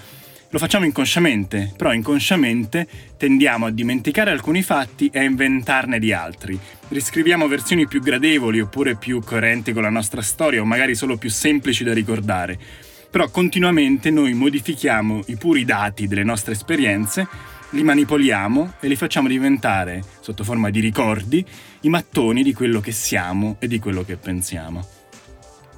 lo 0.54 0.60
facciamo 0.60 0.84
inconsciamente, 0.84 1.72
però 1.76 1.92
inconsciamente 1.92 2.86
tendiamo 3.16 3.66
a 3.66 3.70
dimenticare 3.72 4.30
alcuni 4.30 4.62
fatti 4.62 5.10
e 5.12 5.18
a 5.18 5.24
inventarne 5.24 5.98
di 5.98 6.12
altri. 6.12 6.56
Riscriviamo 6.90 7.48
versioni 7.48 7.88
più 7.88 8.00
gradevoli 8.00 8.60
oppure 8.60 8.94
più 8.94 9.20
coerenti 9.20 9.72
con 9.72 9.82
la 9.82 9.90
nostra 9.90 10.22
storia 10.22 10.60
o 10.60 10.64
magari 10.64 10.94
solo 10.94 11.16
più 11.16 11.28
semplici 11.28 11.82
da 11.82 11.92
ricordare. 11.92 12.56
Però 13.10 13.28
continuamente 13.30 14.10
noi 14.10 14.32
modifichiamo 14.34 15.22
i 15.26 15.34
puri 15.34 15.64
dati 15.64 16.06
delle 16.06 16.22
nostre 16.22 16.52
esperienze, 16.52 17.26
li 17.74 17.82
manipoliamo 17.82 18.74
e 18.78 18.86
li 18.86 18.94
facciamo 18.94 19.26
diventare, 19.26 20.02
sotto 20.20 20.44
forma 20.44 20.70
di 20.70 20.78
ricordi, 20.78 21.44
i 21.80 21.88
mattoni 21.88 22.44
di 22.44 22.54
quello 22.54 22.78
che 22.78 22.92
siamo 22.92 23.56
e 23.58 23.66
di 23.66 23.80
quello 23.80 24.04
che 24.04 24.16
pensiamo. 24.16 24.86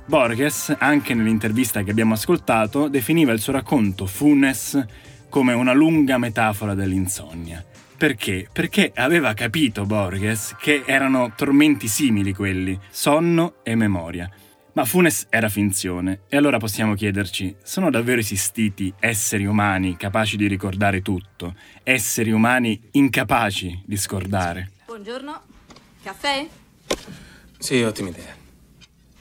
Borges, 0.05 0.77
anche 0.79 1.15
nell'intervista 1.15 1.83
che 1.83 1.91
abbiamo 1.91 2.13
ascoltato, 2.13 2.89
definiva 2.89 3.33
il 3.33 3.41
suo 3.41 3.55
racconto 3.55 4.05
Funes 4.05 4.85
come 5.31 5.55
una 5.55 5.73
lunga 5.73 6.19
metafora 6.19 6.75
dell'insonnia, 6.75 7.65
Perché? 7.97 8.47
Perché 8.53 8.93
aveva 8.95 9.33
capito 9.33 9.87
Borges 9.87 10.55
che 10.61 10.83
erano 10.85 11.33
tormenti 11.35 11.89
simili 11.89 12.35
quelli, 12.35 12.79
sonno 12.91 13.55
e 13.63 13.75
memoria. 13.75 14.31
Ma 14.77 14.85
Funes 14.85 15.25
era 15.31 15.49
finzione, 15.49 16.25
e 16.29 16.37
allora 16.37 16.59
possiamo 16.59 16.93
chiederci, 16.93 17.57
sono 17.63 17.89
davvero 17.91 18.21
esistiti 18.21 18.93
esseri 19.01 19.47
umani 19.47 19.97
capaci 19.97 20.37
di 20.37 20.47
ricordare 20.47 21.01
tutto, 21.01 21.55
esseri 21.83 22.31
umani 22.31 22.79
incapaci 22.91 23.85
di 23.87 23.97
scordare? 23.97 24.73
Buongiorno, 24.85 25.41
caffè? 26.03 26.47
Sì, 27.57 27.81
ottima 27.81 28.11
idea. 28.11 28.35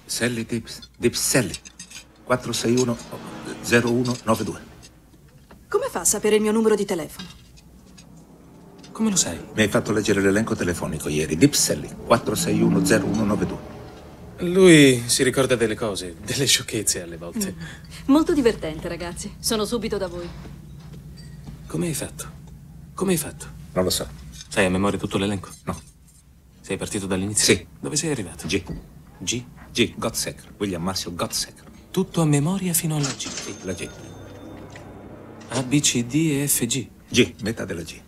Sally 0.03 0.45
Dips, 0.45 0.89
Dips 0.97 1.21
Sally, 1.21 1.53
461 2.25 2.97
0192. 3.63 4.59
Come 5.69 5.87
fa 5.89 6.01
a 6.01 6.05
sapere 6.05 6.35
il 6.35 6.41
mio 6.41 6.51
numero 6.51 6.75
di 6.75 6.83
telefono? 6.83 7.29
Come 8.91 9.09
lo 9.09 9.15
sai? 9.15 9.39
Mi 9.53 9.61
hai 9.61 9.69
fatto 9.69 9.93
leggere 9.93 10.19
l'elenco 10.19 10.53
telefonico 10.53 11.07
ieri. 11.07 11.37
Dips 11.37 11.61
Sally, 11.61 11.87
461 11.87 12.79
0192. 12.83 13.74
Lui 14.39 15.01
si 15.05 15.23
ricorda 15.23 15.55
delle 15.55 15.75
cose, 15.75 16.15
delle 16.23 16.45
sciocchezze 16.45 17.01
alle 17.01 17.17
volte. 17.17 17.53
Mm. 17.53 17.61
Molto 18.07 18.33
divertente, 18.33 18.87
ragazzi. 18.87 19.33
Sono 19.39 19.63
subito 19.65 19.97
da 19.97 20.07
voi. 20.07 20.27
Come 21.67 21.87
hai 21.87 21.93
fatto? 21.93 22.31
Come 22.93 23.13
hai 23.13 23.17
fatto? 23.17 23.47
Non 23.73 23.85
lo 23.85 23.89
so. 23.89 24.07
Sai 24.49 24.65
a 24.65 24.69
memoria 24.69 24.99
tutto 24.99 25.17
l'elenco? 25.17 25.49
No. 25.63 25.81
Sei 26.61 26.77
partito 26.77 27.05
dall'inizio? 27.05 27.55
Sì. 27.55 27.67
Dove 27.79 27.95
sei 27.95 28.11
arrivato? 28.11 28.45
G. 28.47 28.63
G? 29.19 29.43
G. 29.71 29.93
Gottsecker. 29.95 30.53
William 30.57 30.83
Marshall 30.83 31.15
Gottsecker. 31.15 31.63
Tutto 31.91 32.21
a 32.21 32.25
memoria 32.25 32.73
fino 32.73 32.97
alla 32.97 33.07
G. 33.07 33.27
Sì, 33.27 33.55
la 33.61 33.73
G. 33.73 33.89
A, 35.49 35.63
B, 35.63 35.79
C, 35.79 36.03
D 36.03 36.13
e 36.41 36.47
F, 36.47 36.65
G. 36.65 36.87
G, 37.07 37.35
metà 37.41 37.63
della 37.63 37.83
G. 37.83 38.01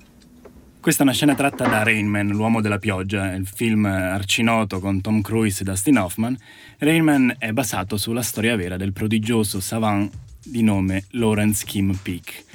Questa 0.79 1.03
è 1.03 1.05
una 1.05 1.15
scena 1.15 1.35
tratta 1.35 1.67
da 1.67 1.83
Rain 1.83 2.07
Man, 2.07 2.27
l'uomo 2.27 2.61
della 2.61 2.77
pioggia, 2.77 3.33
il 3.33 3.45
film 3.45 3.85
arcinoto 3.85 4.79
con 4.79 5.01
Tom 5.01 5.21
Cruise 5.21 5.61
e 5.61 5.65
Dustin 5.65 5.97
Hoffman. 5.97 6.37
Rain 6.77 7.03
Man 7.03 7.35
è 7.37 7.51
basato 7.51 7.97
sulla 7.97 8.21
storia 8.21 8.55
vera 8.55 8.77
del 8.77 8.93
prodigioso 8.93 9.59
savant 9.59 10.09
di 10.45 10.63
nome 10.63 11.05
Lawrence 11.11 11.65
Kim 11.65 11.93
Peake. 12.01 12.45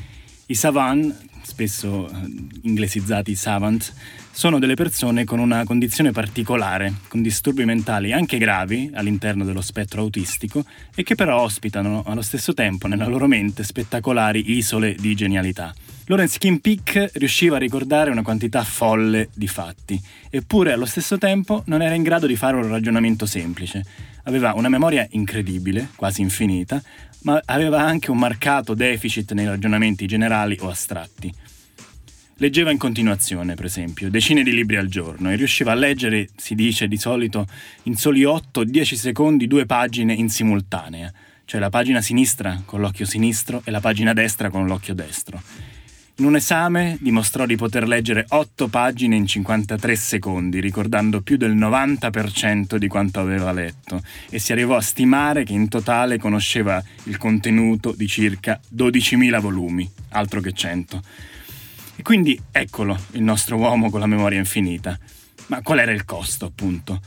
I 0.46 0.54
savant, 0.54 1.14
spesso 1.42 2.08
eh, 2.08 2.14
inglesizzati 2.62 3.34
savant, 3.34 3.92
sono 4.30 4.58
delle 4.58 4.74
persone 4.74 5.24
con 5.24 5.38
una 5.38 5.64
condizione 5.64 6.10
particolare, 6.10 6.94
con 7.08 7.20
disturbi 7.20 7.66
mentali 7.66 8.12
anche 8.12 8.38
gravi 8.38 8.90
all'interno 8.94 9.44
dello 9.44 9.60
spettro 9.60 10.00
autistico 10.00 10.64
e 10.94 11.02
che 11.02 11.16
però 11.16 11.42
ospitano 11.42 12.02
allo 12.06 12.22
stesso 12.22 12.54
tempo 12.54 12.86
nella 12.86 13.06
loro 13.06 13.26
mente 13.26 13.62
spettacolari 13.62 14.52
isole 14.52 14.94
di 14.94 15.14
genialità. 15.14 15.74
Lawrence 16.12 16.38
Kim 16.38 16.58
Peak 16.58 17.12
riusciva 17.14 17.56
a 17.56 17.58
ricordare 17.58 18.10
una 18.10 18.20
quantità 18.20 18.62
folle 18.64 19.30
di 19.32 19.46
fatti, 19.46 19.98
eppure 20.28 20.72
allo 20.72 20.84
stesso 20.84 21.16
tempo 21.16 21.62
non 21.68 21.80
era 21.80 21.94
in 21.94 22.02
grado 22.02 22.26
di 22.26 22.36
fare 22.36 22.54
un 22.54 22.68
ragionamento 22.68 23.24
semplice. 23.24 23.82
Aveva 24.24 24.52
una 24.52 24.68
memoria 24.68 25.06
incredibile, 25.12 25.88
quasi 25.96 26.20
infinita, 26.20 26.82
ma 27.22 27.40
aveva 27.46 27.80
anche 27.80 28.10
un 28.10 28.18
marcato 28.18 28.74
deficit 28.74 29.32
nei 29.32 29.46
ragionamenti 29.46 30.04
generali 30.04 30.54
o 30.60 30.68
astratti. 30.68 31.32
Leggeva 32.36 32.70
in 32.70 32.76
continuazione, 32.76 33.54
per 33.54 33.64
esempio, 33.64 34.10
decine 34.10 34.42
di 34.42 34.52
libri 34.52 34.76
al 34.76 34.88
giorno 34.88 35.30
e 35.30 35.36
riusciva 35.36 35.72
a 35.72 35.76
leggere, 35.76 36.28
si 36.36 36.54
dice 36.54 36.88
di 36.88 36.98
solito, 36.98 37.46
in 37.84 37.96
soli 37.96 38.20
8-10 38.20 38.96
secondi 38.96 39.46
due 39.46 39.64
pagine 39.64 40.12
in 40.12 40.28
simultanea, 40.28 41.10
cioè 41.46 41.58
la 41.58 41.70
pagina 41.70 42.02
sinistra 42.02 42.60
con 42.66 42.80
l'occhio 42.80 43.06
sinistro 43.06 43.62
e 43.64 43.70
la 43.70 43.80
pagina 43.80 44.12
destra 44.12 44.50
con 44.50 44.66
l'occhio 44.66 44.92
destro. 44.92 45.71
In 46.16 46.26
un 46.26 46.36
esame 46.36 46.98
dimostrò 47.00 47.46
di 47.46 47.56
poter 47.56 47.88
leggere 47.88 48.26
8 48.28 48.68
pagine 48.68 49.16
in 49.16 49.26
53 49.26 49.96
secondi, 49.96 50.60
ricordando 50.60 51.22
più 51.22 51.38
del 51.38 51.56
90% 51.56 52.76
di 52.76 52.86
quanto 52.86 53.18
aveva 53.18 53.50
letto, 53.50 54.02
e 54.28 54.38
si 54.38 54.52
arrivò 54.52 54.76
a 54.76 54.82
stimare 54.82 55.42
che 55.42 55.54
in 55.54 55.68
totale 55.68 56.18
conosceva 56.18 56.82
il 57.04 57.16
contenuto 57.16 57.94
di 57.96 58.06
circa 58.06 58.60
12.000 58.76 59.40
volumi, 59.40 59.90
altro 60.10 60.42
che 60.42 60.52
100. 60.52 61.02
E 61.96 62.02
quindi 62.02 62.38
eccolo 62.52 62.94
il 63.12 63.22
nostro 63.22 63.56
uomo 63.56 63.88
con 63.88 64.00
la 64.00 64.06
memoria 64.06 64.38
infinita. 64.38 64.98
Ma 65.46 65.62
qual 65.62 65.78
era 65.78 65.92
il 65.92 66.04
costo, 66.04 66.44
appunto? 66.44 67.00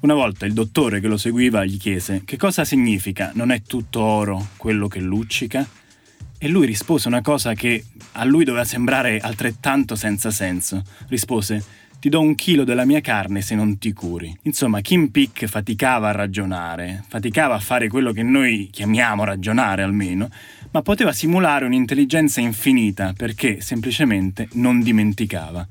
Una 0.00 0.14
volta 0.14 0.46
il 0.46 0.52
dottore 0.52 0.98
che 0.98 1.06
lo 1.06 1.16
seguiva 1.16 1.64
gli 1.64 1.78
chiese 1.78 2.22
che 2.24 2.36
cosa 2.36 2.64
significa 2.64 3.30
non 3.34 3.50
è 3.50 3.62
tutto 3.62 4.00
oro 4.00 4.48
quello 4.56 4.88
che 4.88 5.00
luccica? 5.00 5.66
E 6.44 6.48
lui 6.48 6.66
rispose 6.66 7.08
una 7.08 7.22
cosa 7.22 7.54
che 7.54 7.86
a 8.12 8.24
lui 8.24 8.44
doveva 8.44 8.66
sembrare 8.66 9.16
altrettanto 9.16 9.96
senza 9.96 10.30
senso. 10.30 10.82
Rispose 11.08 11.64
ti 11.98 12.10
do 12.10 12.20
un 12.20 12.34
chilo 12.34 12.64
della 12.64 12.84
mia 12.84 13.00
carne 13.00 13.40
se 13.40 13.54
non 13.54 13.78
ti 13.78 13.94
curi. 13.94 14.36
Insomma, 14.42 14.82
Kim 14.82 15.08
Pick 15.08 15.46
faticava 15.46 16.10
a 16.10 16.12
ragionare, 16.12 17.02
faticava 17.08 17.54
a 17.54 17.60
fare 17.60 17.88
quello 17.88 18.12
che 18.12 18.22
noi 18.22 18.68
chiamiamo 18.70 19.24
ragionare 19.24 19.82
almeno, 19.82 20.28
ma 20.70 20.82
poteva 20.82 21.12
simulare 21.12 21.64
un'intelligenza 21.64 22.42
infinita 22.42 23.14
perché 23.16 23.62
semplicemente 23.62 24.46
non 24.52 24.82
dimenticava. 24.82 25.66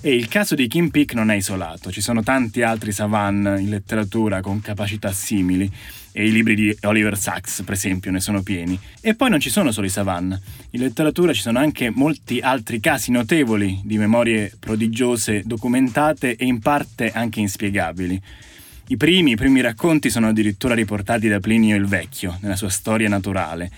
E 0.00 0.14
il 0.14 0.28
caso 0.28 0.54
di 0.54 0.68
Kim 0.68 0.90
Pick 0.90 1.12
non 1.14 1.28
è 1.28 1.34
isolato, 1.34 1.90
ci 1.90 2.00
sono 2.00 2.22
tanti 2.22 2.62
altri 2.62 2.92
savan 2.92 3.56
in 3.58 3.68
letteratura 3.68 4.40
con 4.42 4.60
capacità 4.60 5.10
simili 5.10 5.68
e 6.12 6.26
i 6.26 6.32
libri 6.32 6.54
di 6.54 6.76
Oliver 6.82 7.16
Sacks, 7.16 7.62
per 7.62 7.74
esempio, 7.74 8.10
ne 8.10 8.20
sono 8.20 8.42
pieni. 8.42 8.78
E 9.00 9.14
poi 9.14 9.30
non 9.30 9.40
ci 9.40 9.50
sono 9.50 9.72
solo 9.72 9.86
i 9.86 9.90
savan, 9.90 10.38
in 10.70 10.80
letteratura 10.80 11.32
ci 11.32 11.40
sono 11.40 11.58
anche 11.58 11.90
molti 11.90 12.40
altri 12.40 12.80
casi 12.80 13.10
notevoli 13.10 13.80
di 13.84 13.98
memorie 13.98 14.52
prodigiose 14.58 15.42
documentate 15.44 16.36
e 16.36 16.44
in 16.44 16.60
parte 16.60 17.12
anche 17.12 17.40
inspiegabili. 17.40 18.20
I 18.88 18.96
primi, 18.96 19.32
i 19.32 19.36
primi 19.36 19.60
racconti 19.60 20.10
sono 20.10 20.28
addirittura 20.28 20.74
riportati 20.74 21.28
da 21.28 21.38
Plinio 21.38 21.76
il 21.76 21.86
Vecchio, 21.86 22.38
nella 22.40 22.56
sua 22.56 22.70
storia 22.70 23.08
naturale, 23.08 23.70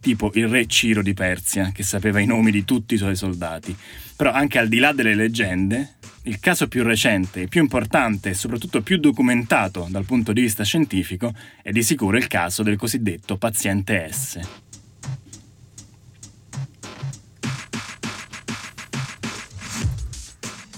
tipo 0.00 0.30
il 0.34 0.48
re 0.48 0.66
Ciro 0.66 1.02
di 1.02 1.14
Persia, 1.14 1.70
che 1.72 1.84
sapeva 1.84 2.18
i 2.18 2.26
nomi 2.26 2.50
di 2.50 2.64
tutti 2.64 2.94
i 2.94 2.98
suoi 2.98 3.14
soldati. 3.14 3.76
Però 4.16 4.32
anche 4.32 4.58
al 4.58 4.66
di 4.66 4.78
là 4.78 4.92
delle 4.92 5.14
leggende, 5.14 5.95
il 6.26 6.40
caso 6.40 6.66
più 6.66 6.82
recente, 6.82 7.46
più 7.46 7.60
importante 7.60 8.30
e 8.30 8.34
soprattutto 8.34 8.82
più 8.82 8.98
documentato 8.98 9.86
dal 9.88 10.04
punto 10.04 10.32
di 10.32 10.40
vista 10.40 10.64
scientifico 10.64 11.32
è 11.62 11.70
di 11.70 11.82
sicuro 11.82 12.16
il 12.16 12.26
caso 12.26 12.62
del 12.62 12.76
cosiddetto 12.76 13.36
paziente 13.36 14.08
S. 14.10 14.40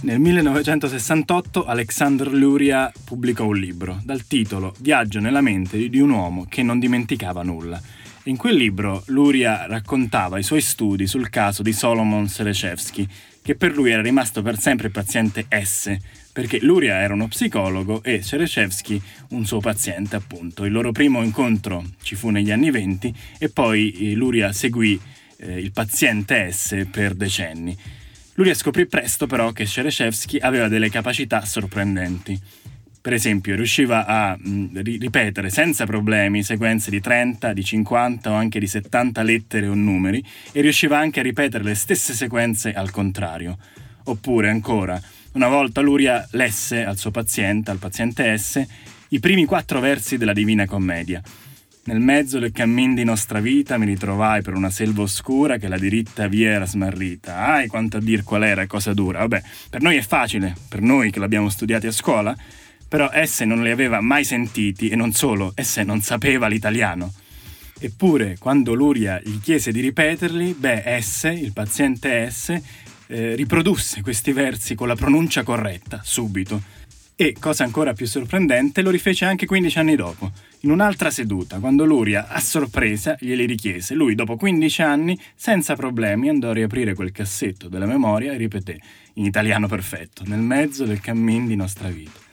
Nel 0.00 0.21
1968 0.21 1.64
Alexander 1.64 2.33
Luria 2.33 2.93
pubblicò 3.05 3.47
un 3.47 3.57
libro 3.57 4.00
dal 4.05 4.26
titolo 4.26 4.75
Viaggio 4.78 5.19
nella 5.19 5.40
mente 5.40 5.88
di 5.88 5.99
un 5.99 6.11
uomo 6.11 6.47
che 6.49 6.62
non 6.62 6.78
dimenticava 6.78 7.43
nulla. 7.43 7.81
In 8.25 8.37
quel 8.37 8.57
libro 8.57 9.02
Luria 9.07 9.67
raccontava 9.67 10.38
i 10.38 10.43
suoi 10.43 10.61
studi 10.61 11.07
sul 11.07 11.31
caso 11.31 11.62
di 11.62 11.73
Solomon 11.73 12.28
Sereshevsky, 12.28 13.09
che 13.49 13.55
per 13.55 13.75
lui 13.75 13.90
era 13.90 14.02
rimasto 14.02 14.43
per 14.43 14.59
sempre 14.59 14.88
il 14.88 14.93
paziente 14.93 15.47
S, 15.49 15.97
perché 16.35 16.59
Luria 16.61 16.97
era 16.97 17.14
uno 17.14 17.28
psicologo 17.28 18.02
e 18.02 18.21
Sereshevsky 18.21 19.00
un 19.31 19.47
suo 19.47 19.59
paziente, 19.59 20.17
appunto. 20.17 20.67
Il 20.67 20.73
loro 20.73 20.93
primo 20.93 21.23
incontro 21.23 21.83
ci 22.02 22.14
fu 22.14 22.28
negli 22.28 22.50
anni 22.50 22.71
venti 22.71 23.11
e 23.38 23.49
poi 23.49 24.12
Luria 24.14 24.52
seguì 24.52 25.00
eh, 25.38 25.61
il 25.61 25.73
paziente 25.73 26.52
S 26.52 26.87
per 26.90 27.14
decenni. 27.14 27.75
Luria 28.35 28.52
scoprì 28.52 28.85
presto 28.85 29.26
però 29.26 29.52
che 29.52 29.64
Shereshevsky 29.64 30.40
aveva 30.40 30.69
delle 30.69 30.90
capacità 30.90 31.43
sorprendenti. 31.47 32.38
Per 33.00 33.12
esempio, 33.12 33.55
riusciva 33.55 34.07
a 34.07 34.37
mh, 34.37 34.81
ripetere 34.83 35.50
senza 35.50 35.87
problemi 35.87 36.43
sequenze 36.43 36.90
di 36.90 37.00
30, 37.00 37.52
di 37.52 37.64
50 37.64 38.31
o 38.31 38.35
anche 38.35 38.59
di 38.59 38.67
70 38.67 39.23
lettere 39.23 39.67
o 39.67 39.75
numeri 39.75 40.23
e 40.52 40.61
riusciva 40.61 40.99
anche 40.99 41.21
a 41.21 41.23
ripetere 41.23 41.64
le 41.64 41.75
stesse 41.75 42.12
sequenze 42.12 42.73
al 42.73 42.90
contrario. 42.90 43.57
Oppure, 44.05 44.50
ancora, 44.50 45.00
una 45.33 45.49
volta 45.49 45.81
Luria 45.81 46.26
lesse 46.33 46.85
al 46.85 46.97
suo 46.97 47.11
paziente, 47.11 47.71
al 47.71 47.78
paziente 47.78 48.37
S, 48.37 48.64
i 49.09 49.21
primi 49.21 49.45
quattro 49.45 49.81
versi 49.81 50.17
della 50.17 50.33
Divina 50.33 50.67
Commedia 50.67 51.23
nel 51.88 52.00
mezzo 52.00 52.38
del 52.38 52.52
cammin 52.52 52.95
di 52.95 53.02
nostra 53.02 53.40
vita 53.40 53.78
mi 53.78 53.87
ritrovai 53.87 54.43
per 54.43 54.52
una 54.52 54.69
selva 54.69 55.00
oscura 55.00 55.57
che 55.57 55.69
la 55.69 55.78
diritta 55.78 56.28
via 56.28 56.50
era 56.50 56.67
smarrita. 56.67 57.47
Ai, 57.47 57.67
quanto 57.67 57.97
a 57.97 58.00
dir 58.00 58.25
qual 58.25 58.45
era 58.45 58.67
cosa 58.67 58.93
dura. 58.93 59.21
Vabbè, 59.21 59.43
per 59.71 59.81
noi 59.81 59.97
è 59.97 60.02
facile, 60.02 60.55
per 60.69 60.83
noi 60.83 61.11
che 61.11 61.19
l'abbiamo 61.19 61.49
studiati 61.49 61.87
a 61.87 61.90
scuola, 61.90 62.37
però 62.88 63.11
esse 63.12 63.45
non 63.45 63.62
li 63.62 63.71
aveva 63.71 64.00
mai 64.00 64.25
sentiti 64.25 64.88
e 64.88 64.97
non 64.97 65.12
solo, 65.12 65.52
esse 65.54 65.83
non 65.85 66.00
sapeva 66.00 66.49
l'italiano. 66.49 67.12
Eppure, 67.80 68.37
quando 68.38 68.75
Luria 68.75 69.21
gli 69.23 69.38
chiese 69.40 69.71
di 69.71 69.80
ripeterli, 69.80 70.54
beh, 70.54 70.83
esse, 70.85 71.30
il 71.30 71.52
paziente 71.52 72.28
S, 72.28 72.61
eh, 73.07 73.37
riprodusse 73.37 74.02
questi 74.02 74.33
versi 74.33 74.75
con 74.75 74.88
la 74.88 74.97
pronuncia 74.97 75.45
corretta, 75.45 76.00
subito. 76.02 76.61
E, 77.14 77.35
cosa 77.38 77.64
ancora 77.64 77.92
più 77.92 78.07
sorprendente, 78.07 78.80
lo 78.80 78.90
rifece 78.90 79.25
anche 79.25 79.47
15 79.47 79.78
anni 79.78 79.97
dopo, 79.97 80.30
in 80.61 80.71
un'altra 80.71 81.11
seduta, 81.11 81.59
quando 81.59 81.85
Luria, 81.85 82.28
a 82.28 82.40
sorpresa, 82.40 83.16
glieli 83.18 83.45
richiese. 83.45 83.95
Lui, 83.95 84.14
dopo 84.14 84.37
15 84.37 84.83
anni, 84.83 85.18
senza 85.35 85.75
problemi, 85.75 86.28
andò 86.28 86.50
a 86.50 86.54
riaprire 86.54 86.95
quel 86.95 87.12
cassetto 87.12 87.68
della 87.68 87.87
memoria 87.87 88.33
e 88.33 88.37
ripeté, 88.37 88.80
in 89.14 89.25
italiano 89.25 89.66
perfetto, 89.66 90.23
nel 90.26 90.40
mezzo 90.40 90.85
del 90.85 91.00
cammin 91.00 91.47
di 91.47 91.57
nostra 91.57 91.88
vita. 91.88 92.27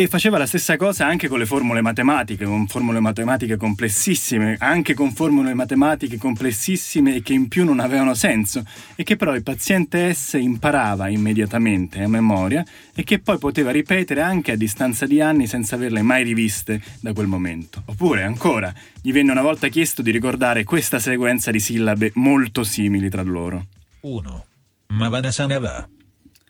E 0.00 0.06
faceva 0.06 0.38
la 0.38 0.46
stessa 0.46 0.76
cosa 0.76 1.06
anche 1.06 1.26
con 1.26 1.40
le 1.40 1.44
formule 1.44 1.80
matematiche, 1.80 2.44
con 2.44 2.68
formule 2.68 3.00
matematiche 3.00 3.56
complessissime, 3.56 4.54
anche 4.60 4.94
con 4.94 5.10
formule 5.10 5.54
matematiche 5.54 6.18
complessissime 6.18 7.16
e 7.16 7.20
che 7.20 7.32
in 7.32 7.48
più 7.48 7.64
non 7.64 7.80
avevano 7.80 8.14
senso, 8.14 8.64
e 8.94 9.02
che 9.02 9.16
però 9.16 9.34
il 9.34 9.42
paziente 9.42 10.14
S 10.14 10.34
imparava 10.34 11.08
immediatamente 11.08 12.00
a 12.00 12.06
memoria 12.06 12.64
e 12.94 13.02
che 13.02 13.18
poi 13.18 13.38
poteva 13.38 13.72
ripetere 13.72 14.20
anche 14.20 14.52
a 14.52 14.56
distanza 14.56 15.04
di 15.04 15.20
anni 15.20 15.48
senza 15.48 15.74
averle 15.74 16.02
mai 16.02 16.22
riviste 16.22 16.80
da 17.00 17.12
quel 17.12 17.26
momento. 17.26 17.82
Oppure, 17.86 18.22
ancora, 18.22 18.72
gli 19.02 19.10
venne 19.10 19.32
una 19.32 19.42
volta 19.42 19.66
chiesto 19.66 20.00
di 20.00 20.12
ricordare 20.12 20.62
questa 20.62 21.00
sequenza 21.00 21.50
di 21.50 21.58
sillabe 21.58 22.12
molto 22.14 22.62
simili 22.62 23.10
tra 23.10 23.22
loro. 23.22 23.66
1. 24.02 24.46
Mavanasanava. 24.90 25.88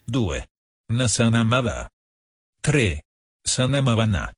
2. 0.05 0.49
Nasanamava. 0.93 1.89
3. 2.61 3.05
Sanamavana. 3.43 4.33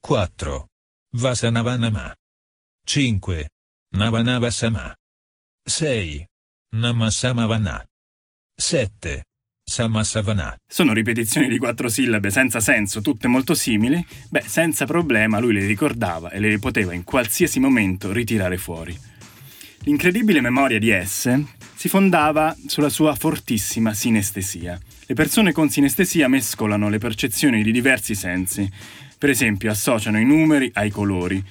4. 0.00 0.66
Vasanavanama. 1.14 2.14
5. 2.84 3.48
Navanavasama. 3.96 4.94
6. 5.64 6.26
Namasamavana. 6.76 7.84
7. 8.56 9.24
Samasavana. 9.64 10.56
Sono 10.66 10.92
ripetizioni 10.92 11.48
di 11.48 11.58
quattro 11.58 11.88
sillabe 11.88 12.30
senza 12.30 12.60
senso, 12.60 13.00
tutte 13.00 13.28
molto 13.28 13.54
simili. 13.54 14.04
Beh, 14.28 14.42
senza 14.42 14.86
problema 14.86 15.38
lui 15.38 15.54
le 15.54 15.66
ricordava 15.66 16.30
e 16.30 16.40
le 16.40 16.58
poteva 16.58 16.92
in 16.94 17.04
qualsiasi 17.04 17.60
momento 17.60 18.12
ritirare 18.12 18.58
fuori. 18.58 18.98
L'incredibile 19.84 20.40
memoria 20.40 20.78
di 20.78 20.92
S 21.04 21.42
si 21.82 21.88
fondava 21.88 22.56
sulla 22.66 22.88
sua 22.88 23.16
fortissima 23.16 23.92
sinestesia. 23.92 24.78
Le 25.04 25.14
persone 25.14 25.50
con 25.50 25.68
sinestesia 25.68 26.28
mescolano 26.28 26.88
le 26.88 26.98
percezioni 26.98 27.64
di 27.64 27.72
diversi 27.72 28.14
sensi. 28.14 28.70
Per 29.18 29.28
esempio, 29.28 29.68
associano 29.68 30.20
i 30.20 30.24
numeri 30.24 30.70
ai 30.74 30.90
colori. 30.90 31.42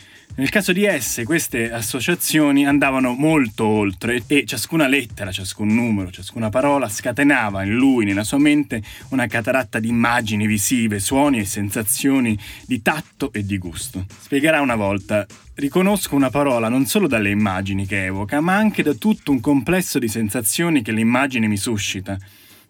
Nel 0.42 0.50
caso 0.50 0.74
di 0.74 0.86
esse, 0.86 1.24
queste 1.24 1.72
associazioni 1.72 2.66
andavano 2.66 3.14
molto 3.14 3.64
oltre 3.64 4.24
e 4.26 4.44
ciascuna 4.48 4.88
lettera, 4.88 5.32
ciascun 5.32 5.68
numero, 5.68 6.10
ciascuna 6.10 6.50
parola 6.50 6.90
scatenava 6.90 7.62
in 7.62 7.76
lui, 7.76 8.06
nella 8.06 8.24
sua 8.24 8.40
mente, 8.40 8.82
una 9.10 9.28
cataratta 9.28 9.80
di 9.80 9.90
immagini 9.90 10.48
visive, 10.48 10.98
suoni 10.98 11.38
e 11.38 11.46
sensazioni 11.46 12.36
di 12.66 12.82
tatto 12.82 13.32
e 13.32 13.46
di 13.46 13.60
gusto. 13.60 14.08
Spiegherà 14.20 14.62
una 14.62 14.74
volta, 14.74 15.28
riconosco 15.54 16.16
una 16.16 16.32
parola 16.32 16.70
non 16.70 16.88
solo 16.88 17.06
dalle 17.06 17.30
immagini 17.30 17.86
che 17.86 18.06
evoca, 18.06 18.42
ma 18.42 18.56
anche 18.56 18.82
da 18.82 18.96
tutto 18.96 19.30
un 19.30 19.42
complesso 19.42 20.00
di 20.00 20.08
sensazioni 20.08 20.82
che 20.82 20.92
l'immagine 20.92 21.46
mi 21.46 21.58
suscita. 21.58 22.18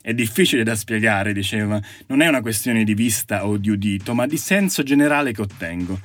È 0.01 0.13
difficile 0.13 0.63
da 0.63 0.75
spiegare, 0.75 1.31
diceva, 1.31 1.79
non 2.07 2.21
è 2.21 2.27
una 2.27 2.41
questione 2.41 2.83
di 2.83 2.95
vista 2.95 3.45
o 3.45 3.55
di 3.55 3.69
udito, 3.69 4.13
ma 4.13 4.27
di 4.27 4.35
senso 4.35 4.83
generale 4.83 5.31
che 5.31 5.39
ottengo. 5.39 5.99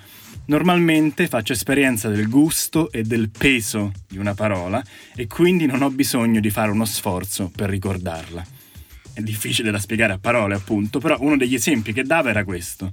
Normalmente 0.47 1.27
faccio 1.27 1.53
esperienza 1.53 2.09
del 2.09 2.29
gusto 2.29 2.93
e 2.93 3.03
del 3.03 3.31
peso 3.31 3.93
di 4.09 4.19
una 4.19 4.35
parola 4.35 4.83
e 5.15 5.27
quindi 5.27 5.67
non 5.67 5.83
ho 5.83 5.91
bisogno 5.91 6.39
di 6.39 6.51
fare 6.51 6.71
uno 6.71 6.85
sforzo 6.85 7.51
per 7.55 7.69
ricordarla. 7.69 8.45
È 9.13 9.21
difficile 9.23 9.71
da 9.71 9.81
spiegare 9.81 10.13
a 10.13 10.19
parole, 10.19 10.55
appunto, 10.55 11.01
però 11.01 11.17
uno 11.21 11.37
degli 11.37 11.55
esempi 11.55 11.93
che 11.93 12.05
dava 12.05 12.31
era 12.31 12.45
questo. 12.45 12.91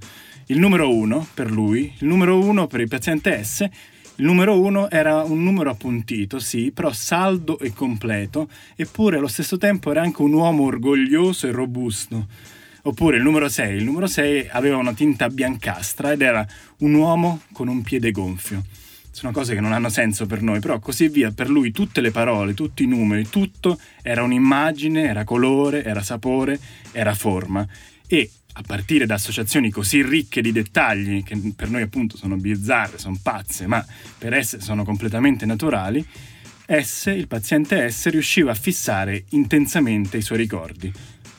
Il 0.48 0.58
numero 0.58 0.92
1 0.94 1.28
per 1.34 1.52
lui, 1.52 1.94
il 2.00 2.08
numero 2.08 2.40
1 2.40 2.66
per 2.68 2.80
il 2.82 2.88
paziente 2.88 3.44
S 3.44 3.70
il 4.18 4.26
numero 4.26 4.60
1 4.60 4.92
era 4.92 5.24
un 5.24 5.42
numero 5.42 5.72
appuntito, 5.72 6.38
sì, 6.38 6.72
però 6.72 6.92
saldo 6.92 7.58
e 7.58 7.74
completo, 7.74 8.48
eppure 8.76 9.18
allo 9.18 9.28
stesso 9.28 9.58
tempo 9.58 9.90
era 9.90 10.04
anche 10.04 10.22
un 10.22 10.34
uomo 10.34 10.66
orgoglioso 10.66 11.48
e 11.48 11.52
robusto. 11.52 12.28
Oppure 12.86 13.16
il 13.16 13.24
numero 13.24 13.48
6, 13.48 13.78
il 13.78 13.84
numero 13.86 14.08
6 14.08 14.50
aveva 14.52 14.76
una 14.76 14.94
tinta 14.94 15.30
biancastra 15.30 16.12
ed 16.12 16.22
era 16.22 16.46
un 16.80 16.94
uomo 16.94 17.44
con 17.54 17.70
un 17.70 17.82
piede 17.82 18.12
gonfio. 18.12 18.62
Sono 19.10 19.32
cose 19.32 19.54
che 19.54 19.62
non 19.62 19.72
hanno 19.72 19.88
senso 19.88 20.26
per 20.26 20.42
noi, 20.42 20.60
però 20.60 20.80
così 20.80 21.08
via, 21.08 21.32
per 21.32 21.50
lui 21.50 21.72
tutte 21.72 22.02
le 22.02 22.12
parole, 22.12 22.54
tutti 22.54 22.84
i 22.84 22.88
numeri, 22.88 23.30
tutto 23.30 23.80
era 24.02 24.22
un'immagine, 24.24 25.04
era 25.04 25.24
colore, 25.24 25.86
era 25.86 26.02
sapore, 26.02 26.60
era 26.92 27.14
forma. 27.14 27.66
E 28.06 28.30
a 28.52 28.62
partire 28.68 29.06
da 29.06 29.14
associazioni 29.14 29.70
così 29.70 30.04
ricche 30.04 30.42
di 30.42 30.52
dettagli, 30.52 31.24
che 31.24 31.40
per 31.56 31.70
noi 31.70 31.84
appunto 31.84 32.18
sono 32.18 32.36
bizzarre, 32.36 32.98
sono 32.98 33.18
pazze, 33.24 33.66
ma 33.66 33.86
per 34.18 34.34
esse 34.34 34.60
sono 34.60 34.84
completamente 34.84 35.46
naturali, 35.46 36.06
S, 36.66 37.06
il 37.16 37.28
paziente 37.28 37.90
S, 37.90 38.10
riusciva 38.10 38.52
a 38.52 38.56
fissare 38.56 39.24
intensamente 39.30 40.18
i 40.18 40.22
suoi 40.22 40.40
ricordi. 40.40 40.92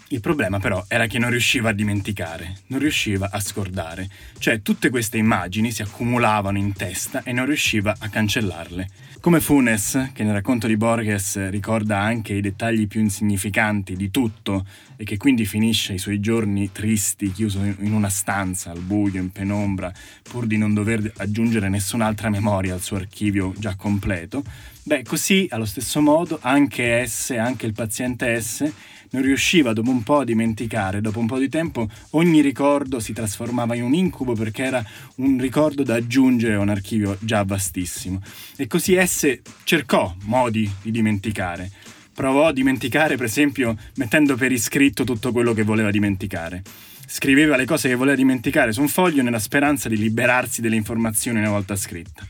Il 0.08 0.20
problema 0.20 0.60
però 0.60 0.84
era 0.86 1.06
che 1.06 1.18
non 1.18 1.30
riusciva 1.30 1.70
a 1.70 1.72
dimenticare, 1.72 2.58
non 2.66 2.78
riusciva 2.78 3.30
a 3.32 3.40
scordare, 3.40 4.08
cioè 4.38 4.60
tutte 4.60 4.90
queste 4.90 5.16
immagini 5.16 5.72
si 5.72 5.80
accumulavano 5.80 6.58
in 6.58 6.74
testa 6.74 7.22
e 7.22 7.32
non 7.32 7.46
riusciva 7.46 7.96
a 7.98 8.08
cancellarle. 8.10 8.86
Come 9.20 9.40
Funes, 9.40 10.10
che 10.12 10.22
nel 10.22 10.34
racconto 10.34 10.66
di 10.66 10.76
Borges 10.76 11.48
ricorda 11.48 11.98
anche 11.98 12.34
i 12.34 12.42
dettagli 12.42 12.86
più 12.86 13.00
insignificanti 13.00 13.96
di 13.96 14.10
tutto 14.10 14.66
e 14.96 15.04
che 15.04 15.16
quindi 15.16 15.46
finisce 15.46 15.94
i 15.94 15.98
suoi 15.98 16.20
giorni 16.20 16.70
tristi, 16.70 17.32
chiuso 17.32 17.64
in 17.64 17.94
una 17.94 18.10
stanza, 18.10 18.70
al 18.70 18.80
buio, 18.80 19.22
in 19.22 19.32
penombra, 19.32 19.90
pur 20.22 20.44
di 20.44 20.58
non 20.58 20.74
dover 20.74 21.10
aggiungere 21.16 21.70
nessun'altra 21.70 22.28
memoria 22.28 22.74
al 22.74 22.82
suo 22.82 22.98
archivio 22.98 23.54
già 23.56 23.74
completo, 23.74 24.44
beh, 24.82 25.02
così, 25.04 25.46
allo 25.48 25.64
stesso 25.64 26.02
modo, 26.02 26.38
anche 26.42 27.06
S, 27.06 27.30
anche 27.30 27.64
il 27.64 27.72
paziente 27.72 28.38
S, 28.38 28.70
non 29.14 29.22
riusciva 29.22 29.72
dopo 29.72 29.90
un 29.90 30.03
po' 30.03 30.18
a 30.18 30.24
dimenticare, 30.24 31.00
dopo 31.00 31.20
un 31.20 31.27
po' 31.27 31.38
di 31.38 31.48
tempo 31.48 31.88
ogni 32.11 32.40
ricordo 32.40 32.98
si 32.98 33.12
trasformava 33.12 33.77
in 33.77 33.85
un 33.85 33.94
incubo 33.94 34.35
perché 34.35 34.64
era 34.64 34.85
un 35.16 35.38
ricordo 35.38 35.85
da 35.85 35.94
aggiungere 35.94 36.55
a 36.55 36.59
un 36.59 36.68
archivio 36.68 37.16
già 37.20 37.44
vastissimo. 37.44 38.20
E 38.57 38.66
così 38.66 38.98
S 39.00 39.38
cercò 39.62 40.12
modi 40.24 40.68
di 40.83 40.90
dimenticare. 40.90 41.70
Provò 42.12 42.46
a 42.48 42.53
dimenticare, 42.53 43.16
per 43.16 43.27
esempio, 43.27 43.77
mettendo 43.96 44.35
per 44.35 44.50
iscritto 44.50 45.05
tutto 45.05 45.31
quello 45.31 45.53
che 45.53 45.62
voleva 45.62 45.92
dimenticare. 45.92 46.62
Scriveva 47.07 47.57
le 47.57 47.66
cose 47.66 47.88
che 47.88 47.94
voleva 47.94 48.16
dimenticare 48.16 48.72
su 48.72 48.81
un 48.81 48.88
foglio 48.88 49.22
nella 49.22 49.38
speranza 49.38 49.88
di 49.88 49.96
liberarsi 49.96 50.61
delle 50.61 50.77
informazioni 50.77 51.38
una 51.38 51.50
volta 51.50 51.77
scritte. 51.77 52.22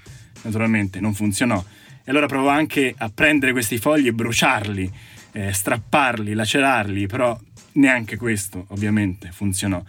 Naturalmente 0.43 1.01
non 1.01 1.15
funzionò. 1.15 1.65
E 2.07 2.11
allora 2.11 2.27
provò 2.27 2.51
anche 2.51 2.95
a 2.95 3.09
prendere 3.09 3.53
questi 3.53 3.79
fogli 3.79 4.09
e 4.09 4.13
bruciarli 4.13 4.93
eh, 5.35 5.53
strapparli, 5.53 6.33
lacerarli, 6.33 7.07
però 7.07 7.39
neanche 7.73 8.17
questo 8.17 8.67
ovviamente 8.69 9.31
funzionò. 9.33 9.83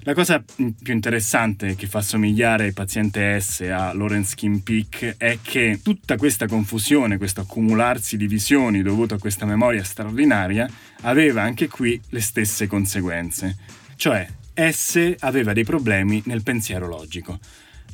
La 0.00 0.14
cosa 0.14 0.40
più 0.40 0.92
interessante 0.92 1.74
che 1.74 1.88
fa 1.88 2.00
somigliare 2.00 2.66
il 2.66 2.74
paziente 2.74 3.40
S 3.40 3.62
a 3.62 3.92
Lawrence 3.92 4.36
Kim 4.36 4.60
Peak 4.60 5.16
è 5.16 5.38
che 5.42 5.80
tutta 5.82 6.16
questa 6.16 6.46
confusione, 6.46 7.16
questo 7.16 7.40
accumularsi 7.40 8.16
di 8.16 8.28
visioni 8.28 8.82
dovuto 8.82 9.14
a 9.14 9.18
questa 9.18 9.46
memoria 9.46 9.82
straordinaria, 9.82 10.68
aveva 11.02 11.42
anche 11.42 11.66
qui 11.66 12.00
le 12.10 12.20
stesse 12.20 12.68
conseguenze. 12.68 13.56
Cioè, 13.96 14.28
S 14.54 15.16
aveva 15.18 15.52
dei 15.52 15.64
problemi 15.64 16.22
nel 16.26 16.44
pensiero 16.44 16.86
logico. 16.86 17.40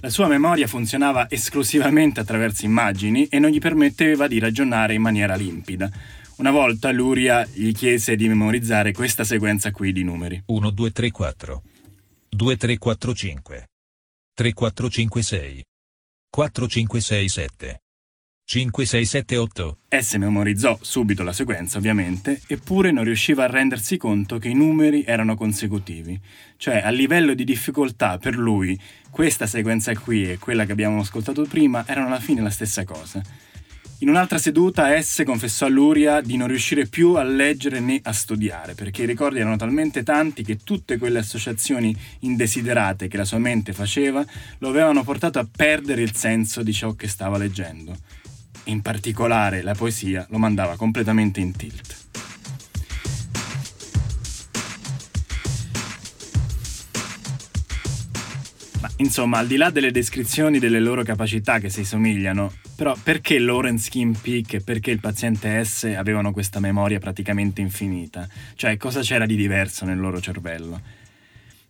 La 0.00 0.10
sua 0.10 0.26
memoria 0.26 0.66
funzionava 0.66 1.30
esclusivamente 1.30 2.20
attraverso 2.20 2.66
immagini 2.66 3.26
e 3.28 3.38
non 3.38 3.50
gli 3.50 3.58
permetteva 3.58 4.26
di 4.26 4.38
ragionare 4.38 4.92
in 4.92 5.00
maniera 5.00 5.34
limpida. 5.34 5.90
Una 6.36 6.50
volta 6.50 6.90
Luria 6.90 7.46
gli 7.46 7.72
chiese 7.72 8.16
di 8.16 8.26
memorizzare 8.26 8.92
questa 8.92 9.22
sequenza 9.22 9.70
qui 9.70 9.92
di 9.92 10.02
numeri. 10.02 10.42
1, 10.46 10.70
2, 10.70 10.90
3, 10.90 11.10
4. 11.10 11.62
2, 12.30 12.56
3, 12.56 12.78
4, 12.78 13.14
5. 13.14 13.68
3, 14.34 14.52
4, 14.52 14.90
5, 14.90 15.22
6. 15.22 15.64
4, 16.30 16.66
5, 16.66 17.00
6, 17.00 17.28
7. 17.28 17.82
5, 18.44 18.84
6, 18.86 19.04
7, 19.04 19.36
8. 19.36 19.78
S 19.88 20.14
memorizzò 20.14 20.78
subito 20.80 21.22
la 21.22 21.32
sequenza, 21.32 21.78
ovviamente, 21.78 22.40
eppure 22.46 22.90
non 22.90 23.04
riusciva 23.04 23.44
a 23.44 23.48
rendersi 23.48 23.98
conto 23.98 24.38
che 24.38 24.48
i 24.48 24.54
numeri 24.54 25.04
erano 25.04 25.36
consecutivi. 25.36 26.18
Cioè, 26.56 26.78
a 26.78 26.90
livello 26.90 27.34
di 27.34 27.44
difficoltà 27.44 28.18
per 28.18 28.36
lui, 28.36 28.78
questa 29.10 29.46
sequenza 29.46 29.94
qui 29.94 30.30
e 30.30 30.38
quella 30.38 30.64
che 30.64 30.72
abbiamo 30.72 31.00
ascoltato 31.00 31.44
prima 31.44 31.84
erano 31.86 32.08
alla 32.08 32.20
fine 32.20 32.40
la 32.40 32.50
stessa 32.50 32.84
cosa. 32.84 33.22
In 34.02 34.08
un'altra 34.08 34.38
seduta 34.38 35.00
S 35.00 35.22
confessò 35.24 35.66
a 35.66 35.68
Luria 35.68 36.20
di 36.20 36.36
non 36.36 36.48
riuscire 36.48 36.86
più 36.86 37.14
a 37.14 37.22
leggere 37.22 37.78
né 37.78 38.00
a 38.02 38.12
studiare, 38.12 38.74
perché 38.74 39.04
i 39.04 39.06
ricordi 39.06 39.38
erano 39.38 39.54
talmente 39.54 40.02
tanti 40.02 40.42
che 40.42 40.58
tutte 40.64 40.98
quelle 40.98 41.20
associazioni 41.20 41.96
indesiderate 42.20 43.06
che 43.06 43.16
la 43.16 43.24
sua 43.24 43.38
mente 43.38 43.72
faceva 43.72 44.26
lo 44.58 44.70
avevano 44.70 45.04
portato 45.04 45.38
a 45.38 45.46
perdere 45.48 46.02
il 46.02 46.16
senso 46.16 46.64
di 46.64 46.72
ciò 46.72 46.94
che 46.94 47.06
stava 47.06 47.38
leggendo. 47.38 47.94
In 48.64 48.82
particolare 48.82 49.62
la 49.62 49.74
poesia 49.76 50.26
lo 50.30 50.38
mandava 50.38 50.74
completamente 50.74 51.38
in 51.38 51.52
tilt. 51.52 51.96
Insomma, 58.96 59.38
al 59.38 59.46
di 59.46 59.56
là 59.56 59.70
delle 59.70 59.90
descrizioni 59.90 60.58
delle 60.58 60.80
loro 60.80 61.02
capacità 61.02 61.58
che 61.58 61.70
si 61.70 61.84
somigliano, 61.84 62.52
però 62.76 62.96
perché 63.02 63.38
Lawrence 63.38 63.90
Kim 63.90 64.12
Peak 64.12 64.54
e 64.54 64.60
perché 64.60 64.90
il 64.90 65.00
paziente 65.00 65.62
S 65.64 65.84
avevano 65.96 66.32
questa 66.32 66.60
memoria 66.60 66.98
praticamente 66.98 67.60
infinita? 67.60 68.28
Cioè, 68.54 68.76
cosa 68.76 69.00
c'era 69.00 69.26
di 69.26 69.36
diverso 69.36 69.84
nel 69.84 69.98
loro 69.98 70.20
cervello? 70.20 70.80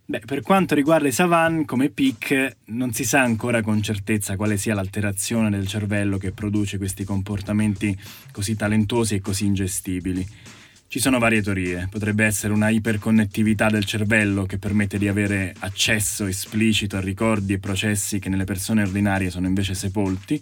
Beh, 0.04 0.20
per 0.26 0.42
quanto 0.42 0.74
riguarda 0.74 1.08
i 1.08 1.12
Savan, 1.12 1.64
come 1.64 1.88
Peak, 1.88 2.56
non 2.66 2.92
si 2.92 3.04
sa 3.04 3.22
ancora 3.22 3.62
con 3.62 3.80
certezza 3.80 4.36
quale 4.36 4.56
sia 4.56 4.74
l'alterazione 4.74 5.48
del 5.48 5.66
cervello 5.66 6.18
che 6.18 6.32
produce 6.32 6.76
questi 6.76 7.04
comportamenti 7.04 7.96
così 8.30 8.56
talentuosi 8.56 9.14
e 9.14 9.20
così 9.20 9.46
ingestibili. 9.46 10.26
Ci 10.92 11.00
sono 11.00 11.18
varie 11.18 11.40
teorie. 11.40 11.88
Potrebbe 11.90 12.26
essere 12.26 12.52
una 12.52 12.68
iperconnettività 12.68 13.70
del 13.70 13.86
cervello 13.86 14.44
che 14.44 14.58
permette 14.58 14.98
di 14.98 15.08
avere 15.08 15.54
accesso 15.60 16.26
esplicito 16.26 16.98
a 16.98 17.00
ricordi 17.00 17.54
e 17.54 17.58
processi 17.58 18.18
che 18.18 18.28
nelle 18.28 18.44
persone 18.44 18.82
ordinarie 18.82 19.30
sono 19.30 19.46
invece 19.46 19.72
sepolti, 19.72 20.38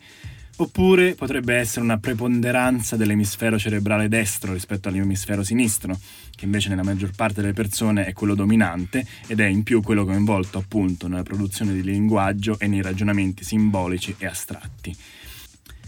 oppure 0.56 1.14
potrebbe 1.14 1.54
essere 1.54 1.84
una 1.84 1.98
preponderanza 1.98 2.96
dell'emisfero 2.96 3.60
cerebrale 3.60 4.08
destro 4.08 4.52
rispetto 4.52 4.88
all'emisfero 4.88 5.44
sinistro, 5.44 5.96
che 6.34 6.46
invece 6.46 6.68
nella 6.68 6.82
maggior 6.82 7.12
parte 7.14 7.42
delle 7.42 7.52
persone 7.52 8.06
è 8.06 8.12
quello 8.12 8.34
dominante 8.34 9.06
ed 9.28 9.38
è 9.38 9.46
in 9.46 9.62
più 9.62 9.80
quello 9.82 10.04
coinvolto 10.04 10.58
appunto 10.58 11.06
nella 11.06 11.22
produzione 11.22 11.72
di 11.74 11.84
linguaggio 11.84 12.58
e 12.58 12.66
nei 12.66 12.82
ragionamenti 12.82 13.44
simbolici 13.44 14.16
e 14.18 14.26
astratti. 14.26 14.96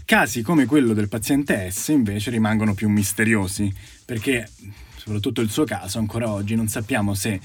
Casi 0.05 0.41
come 0.41 0.65
quello 0.65 0.93
del 0.93 1.09
paziente 1.09 1.69
S 1.71 1.87
invece 1.87 2.29
rimangono 2.29 2.73
più 2.73 2.87
misteriosi, 2.87 3.73
perché 4.05 4.49
soprattutto 4.95 5.41
il 5.41 5.49
suo 5.49 5.65
caso 5.65 5.99
ancora 5.99 6.29
oggi 6.29 6.55
non 6.55 6.67
sappiamo 6.67 7.13
se 7.13 7.39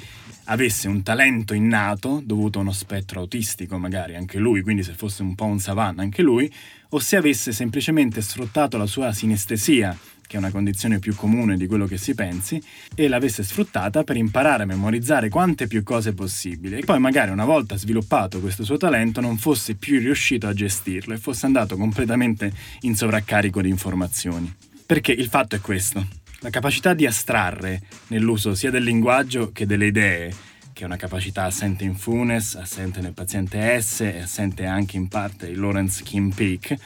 avesse 0.44 0.88
un 0.88 1.02
talento 1.02 1.54
innato 1.54 2.22
dovuto 2.24 2.58
a 2.58 2.62
uno 2.62 2.72
spettro 2.72 3.20
autistico 3.20 3.78
magari 3.78 4.14
anche 4.14 4.38
lui, 4.38 4.62
quindi 4.62 4.82
se 4.82 4.92
fosse 4.92 5.22
un 5.22 5.34
po' 5.34 5.44
un 5.44 5.58
savant 5.58 5.98
anche 5.98 6.22
lui, 6.22 6.50
o 6.90 6.98
se 6.98 7.16
avesse 7.16 7.52
semplicemente 7.52 8.22
sfruttato 8.22 8.76
la 8.76 8.86
sua 8.86 9.12
sinestesia 9.12 9.96
che 10.28 10.36
è 10.36 10.38
una 10.38 10.50
condizione 10.50 10.98
più 10.98 11.14
comune 11.14 11.56
di 11.56 11.66
quello 11.66 11.86
che 11.86 11.96
si 11.96 12.14
pensi, 12.14 12.62
e 12.94 13.08
l'avesse 13.08 13.42
sfruttata 13.42 14.04
per 14.04 14.16
imparare 14.16 14.64
a 14.64 14.66
memorizzare 14.66 15.30
quante 15.30 15.66
più 15.66 15.82
cose 15.82 16.12
possibili. 16.12 16.76
E 16.76 16.84
poi 16.84 17.00
magari 17.00 17.30
una 17.30 17.46
volta 17.46 17.78
sviluppato 17.78 18.38
questo 18.38 18.62
suo 18.62 18.76
talento 18.76 19.22
non 19.22 19.38
fosse 19.38 19.74
più 19.74 19.98
riuscito 19.98 20.46
a 20.46 20.52
gestirlo 20.52 21.14
e 21.14 21.18
fosse 21.18 21.46
andato 21.46 21.78
completamente 21.78 22.52
in 22.80 22.94
sovraccarico 22.94 23.62
di 23.62 23.70
informazioni. 23.70 24.54
Perché 24.84 25.12
il 25.12 25.28
fatto 25.28 25.56
è 25.56 25.60
questo. 25.60 26.06
La 26.40 26.50
capacità 26.50 26.94
di 26.94 27.04
astrarre 27.04 27.82
nell'uso 28.08 28.54
sia 28.54 28.70
del 28.70 28.84
linguaggio 28.84 29.50
che 29.50 29.66
delle 29.66 29.86
idee, 29.86 30.32
che 30.72 30.84
è 30.84 30.86
una 30.86 30.94
capacità 30.94 31.42
assente 31.42 31.82
in 31.82 31.96
Funes, 31.96 32.54
assente 32.54 33.00
nel 33.00 33.12
paziente 33.12 33.80
S 33.80 34.02
e 34.02 34.20
assente 34.20 34.64
anche 34.64 34.96
in 34.96 35.08
parte 35.08 35.48
in 35.48 35.60
Lawrence 35.60 36.04
Kim 36.04 36.30
Peak, 36.30 36.76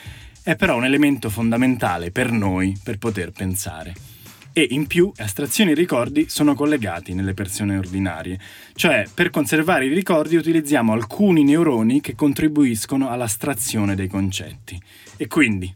è 0.42 0.56
però 0.56 0.78
un 0.78 0.86
elemento 0.86 1.28
fondamentale 1.28 2.10
per 2.10 2.32
noi 2.32 2.78
per 2.82 2.96
poter 2.96 3.32
pensare. 3.32 3.92
E 4.54 4.66
in 4.70 4.86
più 4.86 5.12
astrazioni 5.16 5.72
e 5.72 5.74
ricordi 5.74 6.30
sono 6.30 6.54
collegati 6.54 7.12
nelle 7.12 7.34
persone 7.34 7.76
ordinarie, 7.76 8.40
cioè 8.74 9.04
per 9.12 9.28
conservare 9.28 9.84
i 9.84 9.92
ricordi 9.92 10.36
utilizziamo 10.36 10.94
alcuni 10.94 11.44
neuroni 11.44 12.00
che 12.00 12.14
contribuiscono 12.14 13.10
all'astrazione 13.10 13.94
dei 13.94 14.08
concetti. 14.08 14.80
E 15.18 15.26
quindi, 15.26 15.72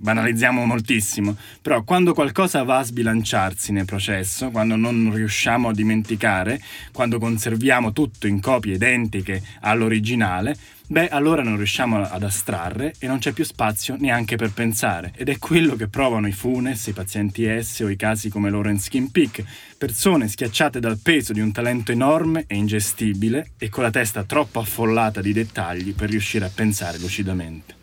banalizziamo 0.00 0.64
moltissimo, 0.64 1.36
però 1.60 1.82
quando 1.84 2.14
qualcosa 2.14 2.62
va 2.62 2.78
a 2.78 2.84
sbilanciarsi 2.84 3.70
nel 3.70 3.84
processo, 3.84 4.50
quando 4.50 4.74
non 4.76 5.12
riusciamo 5.14 5.68
a 5.68 5.74
dimenticare, 5.74 6.60
quando 6.92 7.18
conserviamo 7.18 7.92
tutto 7.92 8.26
in 8.26 8.40
copie 8.40 8.74
identiche 8.74 9.42
all'originale, 9.60 10.56
beh 10.86 11.08
allora 11.08 11.42
non 11.42 11.56
riusciamo 11.56 12.02
ad 12.02 12.22
astrarre 12.22 12.94
e 12.98 13.06
non 13.06 13.18
c'è 13.18 13.32
più 13.32 13.44
spazio 13.44 13.96
neanche 13.98 14.36
per 14.36 14.52
pensare. 14.52 15.12
Ed 15.14 15.28
è 15.28 15.38
quello 15.38 15.76
che 15.76 15.88
provano 15.88 16.26
i 16.26 16.32
Funes, 16.32 16.86
i 16.86 16.92
pazienti 16.92 17.46
S 17.62 17.80
o 17.80 17.88
i 17.90 17.96
casi 17.96 18.30
come 18.30 18.48
Lawrence 18.48 18.90
Peak, 19.12 19.44
persone 19.76 20.28
schiacciate 20.28 20.80
dal 20.80 20.98
peso 20.98 21.34
di 21.34 21.40
un 21.40 21.52
talento 21.52 21.92
enorme 21.92 22.44
e 22.46 22.56
ingestibile 22.56 23.50
e 23.58 23.68
con 23.68 23.82
la 23.82 23.90
testa 23.90 24.24
troppo 24.24 24.60
affollata 24.60 25.20
di 25.20 25.34
dettagli 25.34 25.94
per 25.94 26.08
riuscire 26.08 26.46
a 26.46 26.50
pensare 26.52 26.98
lucidamente. 26.98 27.76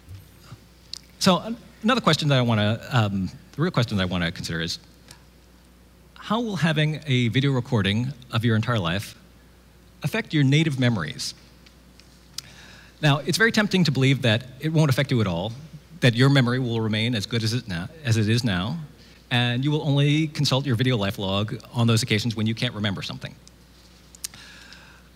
So, 1.18 1.42
another 1.84 2.02
question 2.02 2.30
that 2.30 2.38
I 2.38 2.42
want 2.42 2.60
to, 2.60 2.98
um, 2.98 3.30
the 3.54 3.62
real 3.62 3.72
question 3.72 3.98
that 3.98 4.04
I 4.04 4.06
want 4.06 4.24
to 4.24 4.32
consider 4.32 4.62
is 4.62 4.80
how 6.16 6.42
will 6.42 6.58
having 6.58 7.02
a 7.06 7.30
video 7.30 7.52
recording 7.52 8.14
of 8.32 8.44
your 8.44 8.56
entire 8.56 8.80
life 8.80 9.16
affect 10.04 10.34
your 10.34 10.44
native 10.44 10.80
memories? 10.80 11.34
Now, 13.02 13.20
it's 13.20 13.38
very 13.38 13.52
tempting 13.52 13.84
to 13.86 13.92
believe 13.92 14.24
that 14.24 14.44
it 14.60 14.74
won't 14.74 14.90
affect 14.90 15.12
you 15.12 15.22
at 15.22 15.28
all, 15.28 15.54
that 16.02 16.16
your 16.16 16.30
memory 16.30 16.60
will 16.60 16.82
remain 16.82 17.16
as 17.16 17.26
good 17.26 17.44
as 17.44 17.54
it, 17.54 17.68
now, 17.68 17.90
as 18.04 18.18
it 18.18 18.28
is 18.28 18.44
now, 18.44 18.78
and 19.30 19.64
you 19.64 19.72
will 19.72 19.84
only 19.84 20.28
consult 20.28 20.66
your 20.66 20.76
video 20.76 20.98
life 20.98 21.20
log 21.20 21.62
on 21.74 21.88
those 21.88 22.02
occasions 22.04 22.36
when 22.36 22.48
you 22.48 22.56
can't 22.56 22.74
remember 22.74 23.02
something. 23.02 23.36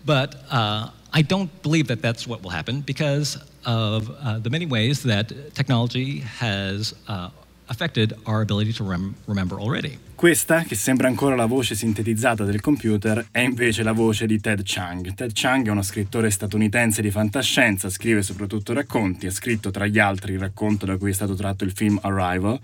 But 0.04 0.36
uh, 0.50 0.90
I 1.14 1.22
don't 1.22 1.50
believe 1.62 1.88
that 1.88 2.00
that's 2.00 2.26
what 2.26 2.42
will 2.42 2.52
happen 2.52 2.80
because 2.80 3.38
of 3.64 4.08
uh, 4.08 4.38
the 4.38 4.48
many 4.48 4.66
ways 4.66 5.02
that 5.02 5.30
technology 5.52 6.22
has 6.40 6.94
uh, 7.06 7.28
affected 7.68 8.14
our 8.24 8.40
ability 8.40 8.72
to 8.72 8.84
rem- 8.84 9.14
remember 9.26 9.58
already. 9.58 9.98
Questa, 10.14 10.62
che 10.62 10.74
sembra 10.74 11.08
ancora 11.08 11.34
la 11.34 11.46
voce 11.46 11.74
sintetizzata 11.74 12.44
del 12.44 12.60
computer, 12.60 13.26
è 13.30 13.40
invece 13.40 13.82
la 13.82 13.92
voce 13.92 14.24
di 14.26 14.40
Ted 14.40 14.62
Chiang. 14.62 15.12
Ted 15.14 15.32
Chiang 15.32 15.66
è 15.66 15.70
uno 15.70 15.82
scrittore 15.82 16.30
statunitense 16.30 17.02
di 17.02 17.10
fantascienza, 17.10 17.90
scrive 17.90 18.22
soprattutto 18.22 18.72
racconti, 18.72 19.26
ha 19.26 19.30
scritto 19.32 19.70
tra 19.70 19.86
gli 19.86 19.98
altri 19.98 20.34
il 20.34 20.38
racconto 20.38 20.86
da 20.86 20.96
cui 20.96 21.10
è 21.10 21.14
stato 21.14 21.34
tratto 21.34 21.64
il 21.64 21.72
film 21.72 21.98
Arrival. 22.02 22.58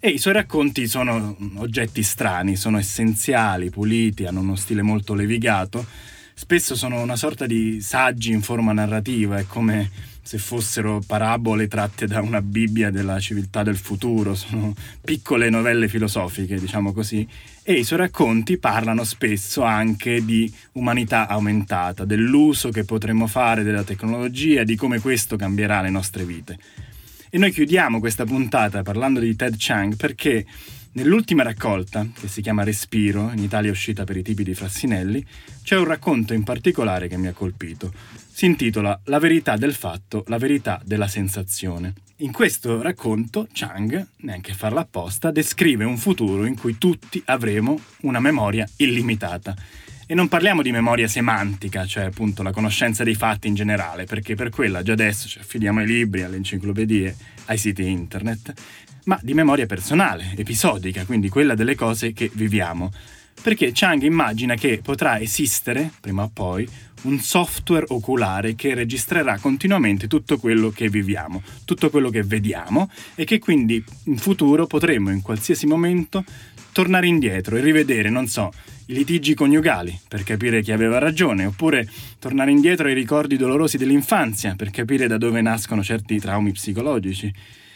E 0.00 0.08
i 0.08 0.18
suoi 0.18 0.34
racconti 0.34 0.86
sono 0.86 1.36
oggetti 1.56 2.02
strani, 2.02 2.56
sono 2.56 2.78
essenziali, 2.78 3.70
puliti, 3.70 4.26
hanno 4.26 4.40
uno 4.40 4.56
stile 4.56 4.82
molto 4.82 5.14
levigato. 5.14 5.86
Spesso 6.40 6.74
sono 6.74 7.02
una 7.02 7.16
sorta 7.16 7.44
di 7.44 7.82
saggi 7.82 8.32
in 8.32 8.40
forma 8.40 8.72
narrativa, 8.72 9.36
è 9.36 9.44
come 9.46 9.90
se 10.22 10.38
fossero 10.38 11.02
parabole 11.06 11.68
tratte 11.68 12.06
da 12.06 12.22
una 12.22 12.40
Bibbia 12.40 12.90
della 12.90 13.20
civiltà 13.20 13.62
del 13.62 13.76
futuro, 13.76 14.34
sono 14.34 14.74
piccole 15.04 15.50
novelle 15.50 15.86
filosofiche, 15.86 16.58
diciamo 16.58 16.94
così, 16.94 17.28
e 17.62 17.74
i 17.74 17.84
suoi 17.84 17.98
racconti 17.98 18.56
parlano 18.56 19.04
spesso 19.04 19.62
anche 19.64 20.24
di 20.24 20.50
umanità 20.72 21.28
aumentata, 21.28 22.06
dell'uso 22.06 22.70
che 22.70 22.84
potremmo 22.84 23.26
fare 23.26 23.62
della 23.62 23.84
tecnologia, 23.84 24.64
di 24.64 24.76
come 24.76 24.98
questo 24.98 25.36
cambierà 25.36 25.82
le 25.82 25.90
nostre 25.90 26.24
vite. 26.24 26.58
E 27.28 27.36
noi 27.36 27.52
chiudiamo 27.52 28.00
questa 28.00 28.24
puntata 28.24 28.82
parlando 28.82 29.20
di 29.20 29.36
Ted 29.36 29.56
Chang 29.58 29.94
perché 29.94 30.46
Nell'ultima 30.92 31.44
raccolta, 31.44 32.04
che 32.12 32.26
si 32.26 32.42
chiama 32.42 32.64
Respiro, 32.64 33.30
in 33.32 33.38
Italia 33.44 33.70
uscita 33.70 34.02
per 34.02 34.16
i 34.16 34.22
tipi 34.22 34.42
di 34.42 34.54
Frassinelli, 34.54 35.24
c'è 35.62 35.76
un 35.76 35.84
racconto 35.84 36.34
in 36.34 36.42
particolare 36.42 37.06
che 37.06 37.16
mi 37.16 37.28
ha 37.28 37.32
colpito. 37.32 37.92
Si 38.28 38.44
intitola 38.44 39.00
La 39.04 39.20
verità 39.20 39.56
del 39.56 39.74
fatto, 39.74 40.24
la 40.26 40.36
verità 40.36 40.82
della 40.84 41.06
sensazione. 41.06 41.92
In 42.16 42.32
questo 42.32 42.82
racconto 42.82 43.46
Chang, 43.52 44.04
neanche 44.22 44.52
farla 44.52 44.80
apposta, 44.80 45.30
descrive 45.30 45.84
un 45.84 45.96
futuro 45.96 46.44
in 46.44 46.58
cui 46.58 46.76
tutti 46.76 47.22
avremo 47.26 47.80
una 48.00 48.18
memoria 48.18 48.68
illimitata. 48.78 49.54
E 50.10 50.14
non 50.14 50.26
parliamo 50.26 50.60
di 50.60 50.72
memoria 50.72 51.06
semantica, 51.06 51.86
cioè 51.86 52.02
appunto 52.02 52.42
la 52.42 52.50
conoscenza 52.50 53.04
dei 53.04 53.14
fatti 53.14 53.46
in 53.46 53.54
generale, 53.54 54.06
perché 54.06 54.34
per 54.34 54.50
quella 54.50 54.82
già 54.82 54.94
adesso 54.94 55.28
ci 55.28 55.38
affidiamo 55.38 55.78
ai 55.78 55.86
libri, 55.86 56.24
alle 56.24 56.34
enciclopedie, 56.34 57.14
ai 57.44 57.56
siti 57.56 57.86
internet, 57.86 58.52
ma 59.04 59.18
di 59.22 59.34
memoria 59.34 59.66
personale, 59.66 60.34
episodica, 60.36 61.04
quindi 61.04 61.28
quella 61.28 61.54
delle 61.54 61.74
cose 61.74 62.12
che 62.12 62.30
viviamo. 62.32 62.90
Perché 63.42 63.70
Chang 63.72 64.02
immagina 64.02 64.54
che 64.54 64.80
potrà 64.82 65.18
esistere, 65.18 65.90
prima 66.00 66.24
o 66.24 66.30
poi, 66.32 66.68
un 67.02 67.18
software 67.18 67.86
oculare 67.88 68.54
che 68.54 68.74
registrerà 68.74 69.38
continuamente 69.38 70.06
tutto 70.06 70.38
quello 70.38 70.70
che 70.70 70.90
viviamo, 70.90 71.42
tutto 71.64 71.88
quello 71.88 72.10
che 72.10 72.22
vediamo 72.22 72.90
e 73.14 73.24
che 73.24 73.38
quindi 73.38 73.82
in 74.04 74.18
futuro 74.18 74.66
potremo 74.66 75.10
in 75.10 75.22
qualsiasi 75.22 75.66
momento 75.66 76.24
tornare 76.72 77.06
indietro 77.06 77.56
e 77.56 77.60
rivedere, 77.60 78.10
non 78.10 78.26
so, 78.26 78.52
i 78.86 78.92
litigi 78.92 79.34
coniugali 79.34 79.98
per 80.08 80.22
capire 80.22 80.62
chi 80.62 80.72
aveva 80.72 80.98
ragione, 80.98 81.44
oppure 81.46 81.88
tornare 82.18 82.50
indietro 82.50 82.88
ai 82.88 82.94
ricordi 82.94 83.36
dolorosi 83.36 83.78
dell'infanzia 83.78 84.54
per 84.54 84.70
capire 84.70 85.06
da 85.06 85.16
dove 85.16 85.40
nascono 85.40 85.82
certi 85.82 86.18
traumi 86.18 86.52
psicologici 86.52 87.32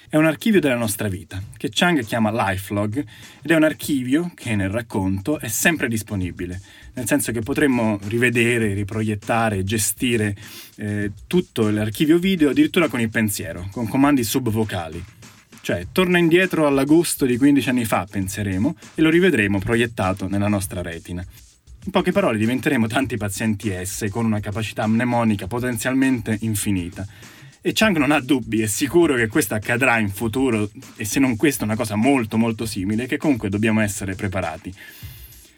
è 0.08 0.16
un 0.16 0.26
archivio 0.26 0.60
della 0.60 0.76
nostra 0.76 1.08
vita, 1.08 1.42
che 1.56 1.70
Chang 1.72 2.04
chiama 2.04 2.30
Lifelog, 2.50 2.96
ed 2.96 3.50
è 3.50 3.54
un 3.54 3.64
archivio 3.64 4.32
che 4.34 4.54
nel 4.54 4.68
racconto 4.68 5.38
è 5.38 5.48
sempre 5.48 5.88
disponibile, 5.88 6.60
nel 6.94 7.06
senso 7.06 7.32
che 7.32 7.40
potremmo 7.40 7.98
rivedere, 8.08 8.74
riproiettare, 8.74 9.64
gestire 9.64 10.36
eh, 10.76 11.12
tutto 11.26 11.68
l'archivio 11.68 12.18
video 12.18 12.50
addirittura 12.50 12.88
con 12.88 13.00
il 13.00 13.10
pensiero, 13.10 13.68
con 13.70 13.88
comandi 13.88 14.24
subvocali. 14.24 15.04
Cioè, 15.60 15.86
torna 15.92 16.18
indietro 16.18 16.66
all'agosto 16.66 17.24
di 17.24 17.38
15 17.38 17.68
anni 17.70 17.84
fa, 17.86 18.06
penseremo, 18.08 18.76
e 18.94 19.00
lo 19.00 19.08
rivedremo 19.08 19.58
proiettato 19.58 20.28
nella 20.28 20.48
nostra 20.48 20.82
retina. 20.82 21.24
In 21.86 21.90
poche 21.90 22.12
parole 22.12 22.38
diventeremo 22.38 22.86
tanti 22.86 23.18
pazienti 23.18 23.70
S 23.82 24.06
con 24.10 24.24
una 24.24 24.40
capacità 24.40 24.86
mnemonica 24.86 25.46
potenzialmente 25.46 26.36
infinita. 26.40 27.06
E 27.66 27.72
Chang 27.72 27.96
non 27.96 28.11
ha 28.11 28.20
dubbi, 28.20 28.61
è 28.61 28.66
sicuro 28.66 29.14
che 29.14 29.27
questo 29.27 29.55
accadrà 29.55 29.98
in 29.98 30.11
futuro 30.11 30.68
e 30.96 31.07
se 31.07 31.18
non 31.18 31.35
questo 31.35 31.64
una 31.64 31.77
cosa 31.77 31.94
molto 31.94 32.37
molto 32.37 32.66
simile, 32.66 33.07
che 33.07 33.16
comunque 33.16 33.48
dobbiamo 33.48 33.81
essere 33.81 34.14
preparati. 34.14 34.70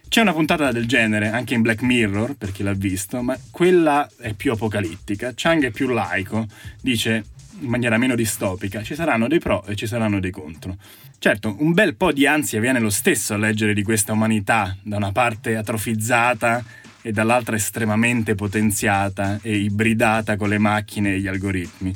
C'è 0.06 0.20
una 0.20 0.32
puntata 0.32 0.70
del 0.70 0.86
genere 0.86 1.30
anche 1.30 1.54
in 1.54 1.62
Black 1.62 1.82
Mirror, 1.82 2.36
per 2.36 2.52
chi 2.52 2.62
l'ha 2.62 2.74
visto, 2.74 3.22
ma 3.22 3.36
quella 3.50 4.08
è 4.20 4.34
più 4.34 4.52
apocalittica. 4.52 5.32
Chang 5.34 5.64
è 5.64 5.70
più 5.72 5.88
laico, 5.88 6.46
dice 6.80 7.24
in 7.58 7.68
maniera 7.68 7.98
meno 7.98 8.14
distopica, 8.14 8.84
ci 8.84 8.94
saranno 8.94 9.26
dei 9.26 9.40
pro 9.40 9.64
e 9.64 9.74
ci 9.74 9.88
saranno 9.88 10.20
dei 10.20 10.30
contro. 10.30 10.76
Certo, 11.18 11.56
un 11.58 11.72
bel 11.72 11.96
po' 11.96 12.12
di 12.12 12.24
ansia 12.24 12.60
viene 12.60 12.78
lo 12.78 12.90
stesso 12.90 13.34
a 13.34 13.36
leggere 13.36 13.74
di 13.74 13.82
questa 13.82 14.12
umanità, 14.12 14.76
da 14.80 14.96
una 14.96 15.10
parte 15.10 15.56
atrofizzata 15.56 16.64
e 17.06 17.12
dall'altra 17.12 17.54
estremamente 17.54 18.34
potenziata 18.34 19.38
e 19.40 19.58
ibridata 19.58 20.36
con 20.36 20.48
le 20.48 20.58
macchine 20.58 21.14
e 21.14 21.20
gli 21.20 21.28
algoritmi. 21.28 21.94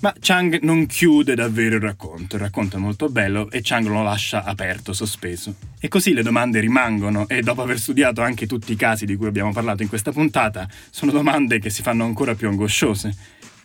Ma 0.00 0.14
Chang 0.20 0.58
non 0.60 0.84
chiude 0.84 1.34
davvero 1.34 1.76
il 1.76 1.80
racconto, 1.80 2.36
il 2.36 2.42
racconto 2.42 2.76
è 2.76 2.78
molto 2.78 3.08
bello 3.08 3.50
e 3.50 3.60
Chang 3.62 3.86
lo 3.86 4.02
lascia 4.02 4.44
aperto, 4.44 4.92
sospeso. 4.92 5.54
E 5.80 5.88
così 5.88 6.12
le 6.12 6.22
domande 6.22 6.60
rimangono 6.60 7.26
e 7.26 7.40
dopo 7.40 7.62
aver 7.62 7.78
studiato 7.78 8.20
anche 8.20 8.46
tutti 8.46 8.72
i 8.72 8.76
casi 8.76 9.06
di 9.06 9.16
cui 9.16 9.28
abbiamo 9.28 9.50
parlato 9.50 9.82
in 9.82 9.88
questa 9.88 10.12
puntata, 10.12 10.68
sono 10.90 11.10
domande 11.10 11.58
che 11.58 11.70
si 11.70 11.80
fanno 11.80 12.04
ancora 12.04 12.34
più 12.34 12.48
angosciose. 12.48 13.16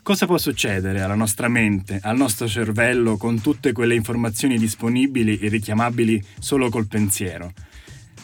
Cosa 0.01 0.27
può 0.27 0.37
succedere 0.37 1.01
alla 1.01 1.13
nostra 1.13 1.49
mente, 1.49 1.99
al 2.01 2.15
nostro 2.15 2.47
cervello 2.47 3.17
con 3.17 3.41
tutte 3.41 3.73
quelle 3.73 3.95
informazioni 3.95 4.57
disponibili 4.57 5.39
e 5.39 5.49
richiamabili 5.49 6.23
solo 6.39 6.69
col 6.69 6.87
pensiero? 6.87 7.51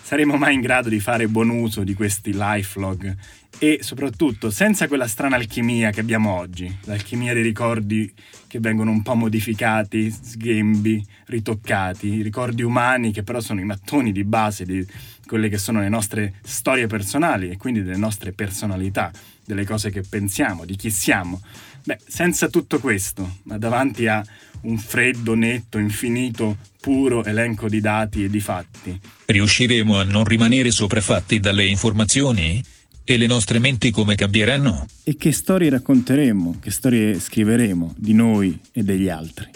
Saremo 0.05 0.37
mai 0.37 0.53
in 0.53 0.61
grado 0.61 0.87
di 0.87 0.99
fare 0.99 1.27
buon 1.27 1.49
uso 1.49 1.83
di 1.83 1.95
questi 1.95 2.31
lifelog 2.35 3.15
e 3.57 3.79
soprattutto 3.81 4.51
senza 4.51 4.87
quella 4.87 5.07
strana 5.07 5.35
alchimia 5.35 5.89
che 5.89 5.99
abbiamo 5.99 6.37
oggi, 6.37 6.71
l'alchimia 6.83 7.33
dei 7.33 7.41
ricordi 7.41 8.13
che 8.45 8.59
vengono 8.59 8.91
un 8.91 9.01
po' 9.01 9.15
modificati, 9.15 10.11
sghembi, 10.11 11.03
ritoccati, 11.25 12.21
ricordi 12.21 12.61
umani 12.61 13.11
che 13.11 13.23
però 13.23 13.39
sono 13.39 13.61
i 13.61 13.65
mattoni 13.65 14.11
di 14.11 14.23
base 14.23 14.63
di 14.63 14.85
quelle 15.25 15.49
che 15.49 15.57
sono 15.57 15.79
le 15.79 15.89
nostre 15.89 16.35
storie 16.43 16.85
personali 16.85 17.49
e 17.49 17.57
quindi 17.57 17.81
delle 17.81 17.97
nostre 17.97 18.31
personalità, 18.31 19.11
delle 19.43 19.65
cose 19.65 19.89
che 19.89 20.03
pensiamo, 20.07 20.65
di 20.65 20.75
chi 20.75 20.91
siamo. 20.91 21.41
Beh, 21.83 21.97
senza 22.05 22.47
tutto 22.47 22.79
questo, 22.79 23.37
ma 23.43 23.57
davanti 23.57 24.05
a 24.05 24.23
un 24.65 24.77
freddo, 24.77 25.33
netto, 25.35 25.77
infinito, 25.77 26.57
puro 26.79 27.23
elenco 27.23 27.69
di 27.69 27.79
dati 27.79 28.23
e 28.23 28.29
di 28.29 28.39
fatti. 28.39 28.99
Riusciremo 29.25 29.97
a 29.97 30.03
non 30.03 30.23
rimanere 30.23 30.71
sopraffatti 30.71 31.39
dalle 31.39 31.65
informazioni? 31.65 32.63
E 33.07 33.17
le 33.17 33.27
nostre 33.27 33.59
menti 33.59 33.91
come 33.91 34.15
cambieranno? 34.15 34.87
E 35.03 35.15
che 35.15 35.31
storie 35.31 35.69
racconteremo, 35.69 36.57
che 36.59 36.71
storie 36.71 37.19
scriveremo 37.19 37.93
di 37.95 38.13
noi 38.13 38.59
e 38.71 38.81
degli 38.81 39.09
altri? 39.09 39.47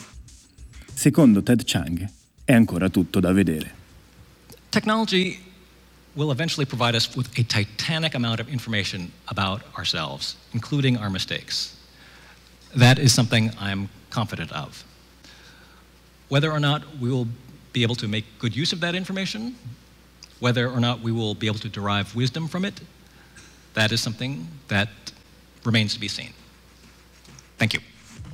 Secondo 0.94 1.42
Ted 1.42 1.64
Chang 1.66 2.08
è 2.44 2.54
ancora 2.54 2.90
tutto 2.90 3.20
da 3.20 3.32
vedere. 3.32 3.74
Technology 4.70 5.40
will 6.14 6.30
eventually 6.30 6.66
provide 6.66 6.96
us 6.96 7.10
with 7.16 7.28
a 7.40 7.44
titanic 7.44 8.14
amount 8.14 8.40
of 8.40 8.48
information 8.50 9.12
about 9.26 9.64
ourselves, 9.76 10.36
including 10.52 10.98
our 10.98 11.10
mistakes. 11.10 11.76
That 12.78 13.00
is 13.00 13.12
something 13.14 13.52
I'm 13.60 13.90
confident 14.12 14.52
of. 14.52 14.84
Whether 16.30 16.52
or 16.52 16.60
not 16.60 16.84
we 17.00 17.10
will 17.10 17.28
be 17.74 17.84
able 17.84 17.96
to 17.96 18.08
make 18.08 18.26
good 18.40 18.56
use 18.56 18.72
of 18.74 18.80
that 18.82 18.96
information, 18.96 19.56
whether 20.40 20.70
or 20.70 20.80
not 20.80 21.02
we 21.02 21.12
will 21.12 21.36
be 21.36 21.48
able 21.48 21.60
to 21.60 21.70
derive 21.70 22.16
wisdom 22.16 22.48
from 22.48 22.66
it, 22.66 22.82
that 23.74 23.92
is 23.92 24.02
something 24.02 24.48
that 24.68 24.90
remains 25.66 25.94
to 25.94 26.00
be 26.00 26.08
seen. 26.08 26.34
Thank 27.58 27.74
you. 27.74 27.82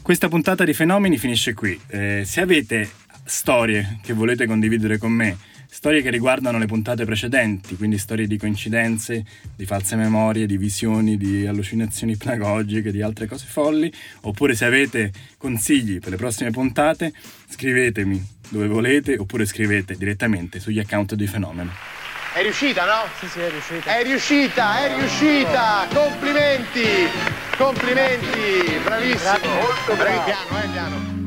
Questa 0.01 0.27
puntata 0.27 0.63
di 0.63 0.73
Fenomeni 0.73 1.17
finisce 1.17 1.53
qui. 1.53 1.79
Eh, 1.88 2.23
se 2.25 2.41
avete 2.41 2.91
storie 3.25 3.99
che 4.03 4.13
volete 4.13 4.45
condividere 4.45 4.99
con 4.99 5.12
me, 5.12 5.38
Storie 5.75 6.01
che 6.01 6.09
riguardano 6.09 6.57
le 6.57 6.67
puntate 6.67 7.03
precedenti, 7.03 7.75
quindi 7.75 7.97
storie 7.97 8.27
di 8.27 8.38
coincidenze, 8.38 9.25
di 9.57 9.65
false 9.65 9.97
memorie, 9.97 10.45
di 10.45 10.55
visioni, 10.55 11.17
di 11.17 11.45
allucinazioni 11.45 12.13
ipnagogiche, 12.15 12.93
di 12.93 13.01
altre 13.01 13.27
cose 13.27 13.45
folli, 13.45 13.91
oppure 14.21 14.55
se 14.55 14.63
avete 14.63 15.11
consigli 15.38 15.99
per 15.99 16.11
le 16.11 16.15
prossime 16.15 16.49
puntate, 16.51 17.11
scrivetemi 17.49 18.25
dove 18.47 18.67
volete 18.67 19.17
oppure 19.17 19.45
scrivete 19.45 19.95
direttamente 19.95 20.61
sugli 20.61 20.79
account 20.79 21.13
di 21.13 21.27
Fenomeno. 21.27 21.73
È 22.33 22.41
riuscita, 22.41 22.85
no? 22.85 23.09
Sì, 23.19 23.27
sì, 23.27 23.39
è 23.41 23.49
riuscita. 23.49 23.97
È 23.97 24.03
riuscita, 24.03 24.85
è 24.85 24.95
riuscita! 24.95 25.88
Complimenti! 25.93 26.88
Complimenti! 27.57 28.79
Bravissimo! 28.81 29.53
Molto 29.53 29.95
bravo. 29.97 30.23
Piano, 30.23 30.63
eh, 30.63 30.67
piano. 30.69 31.24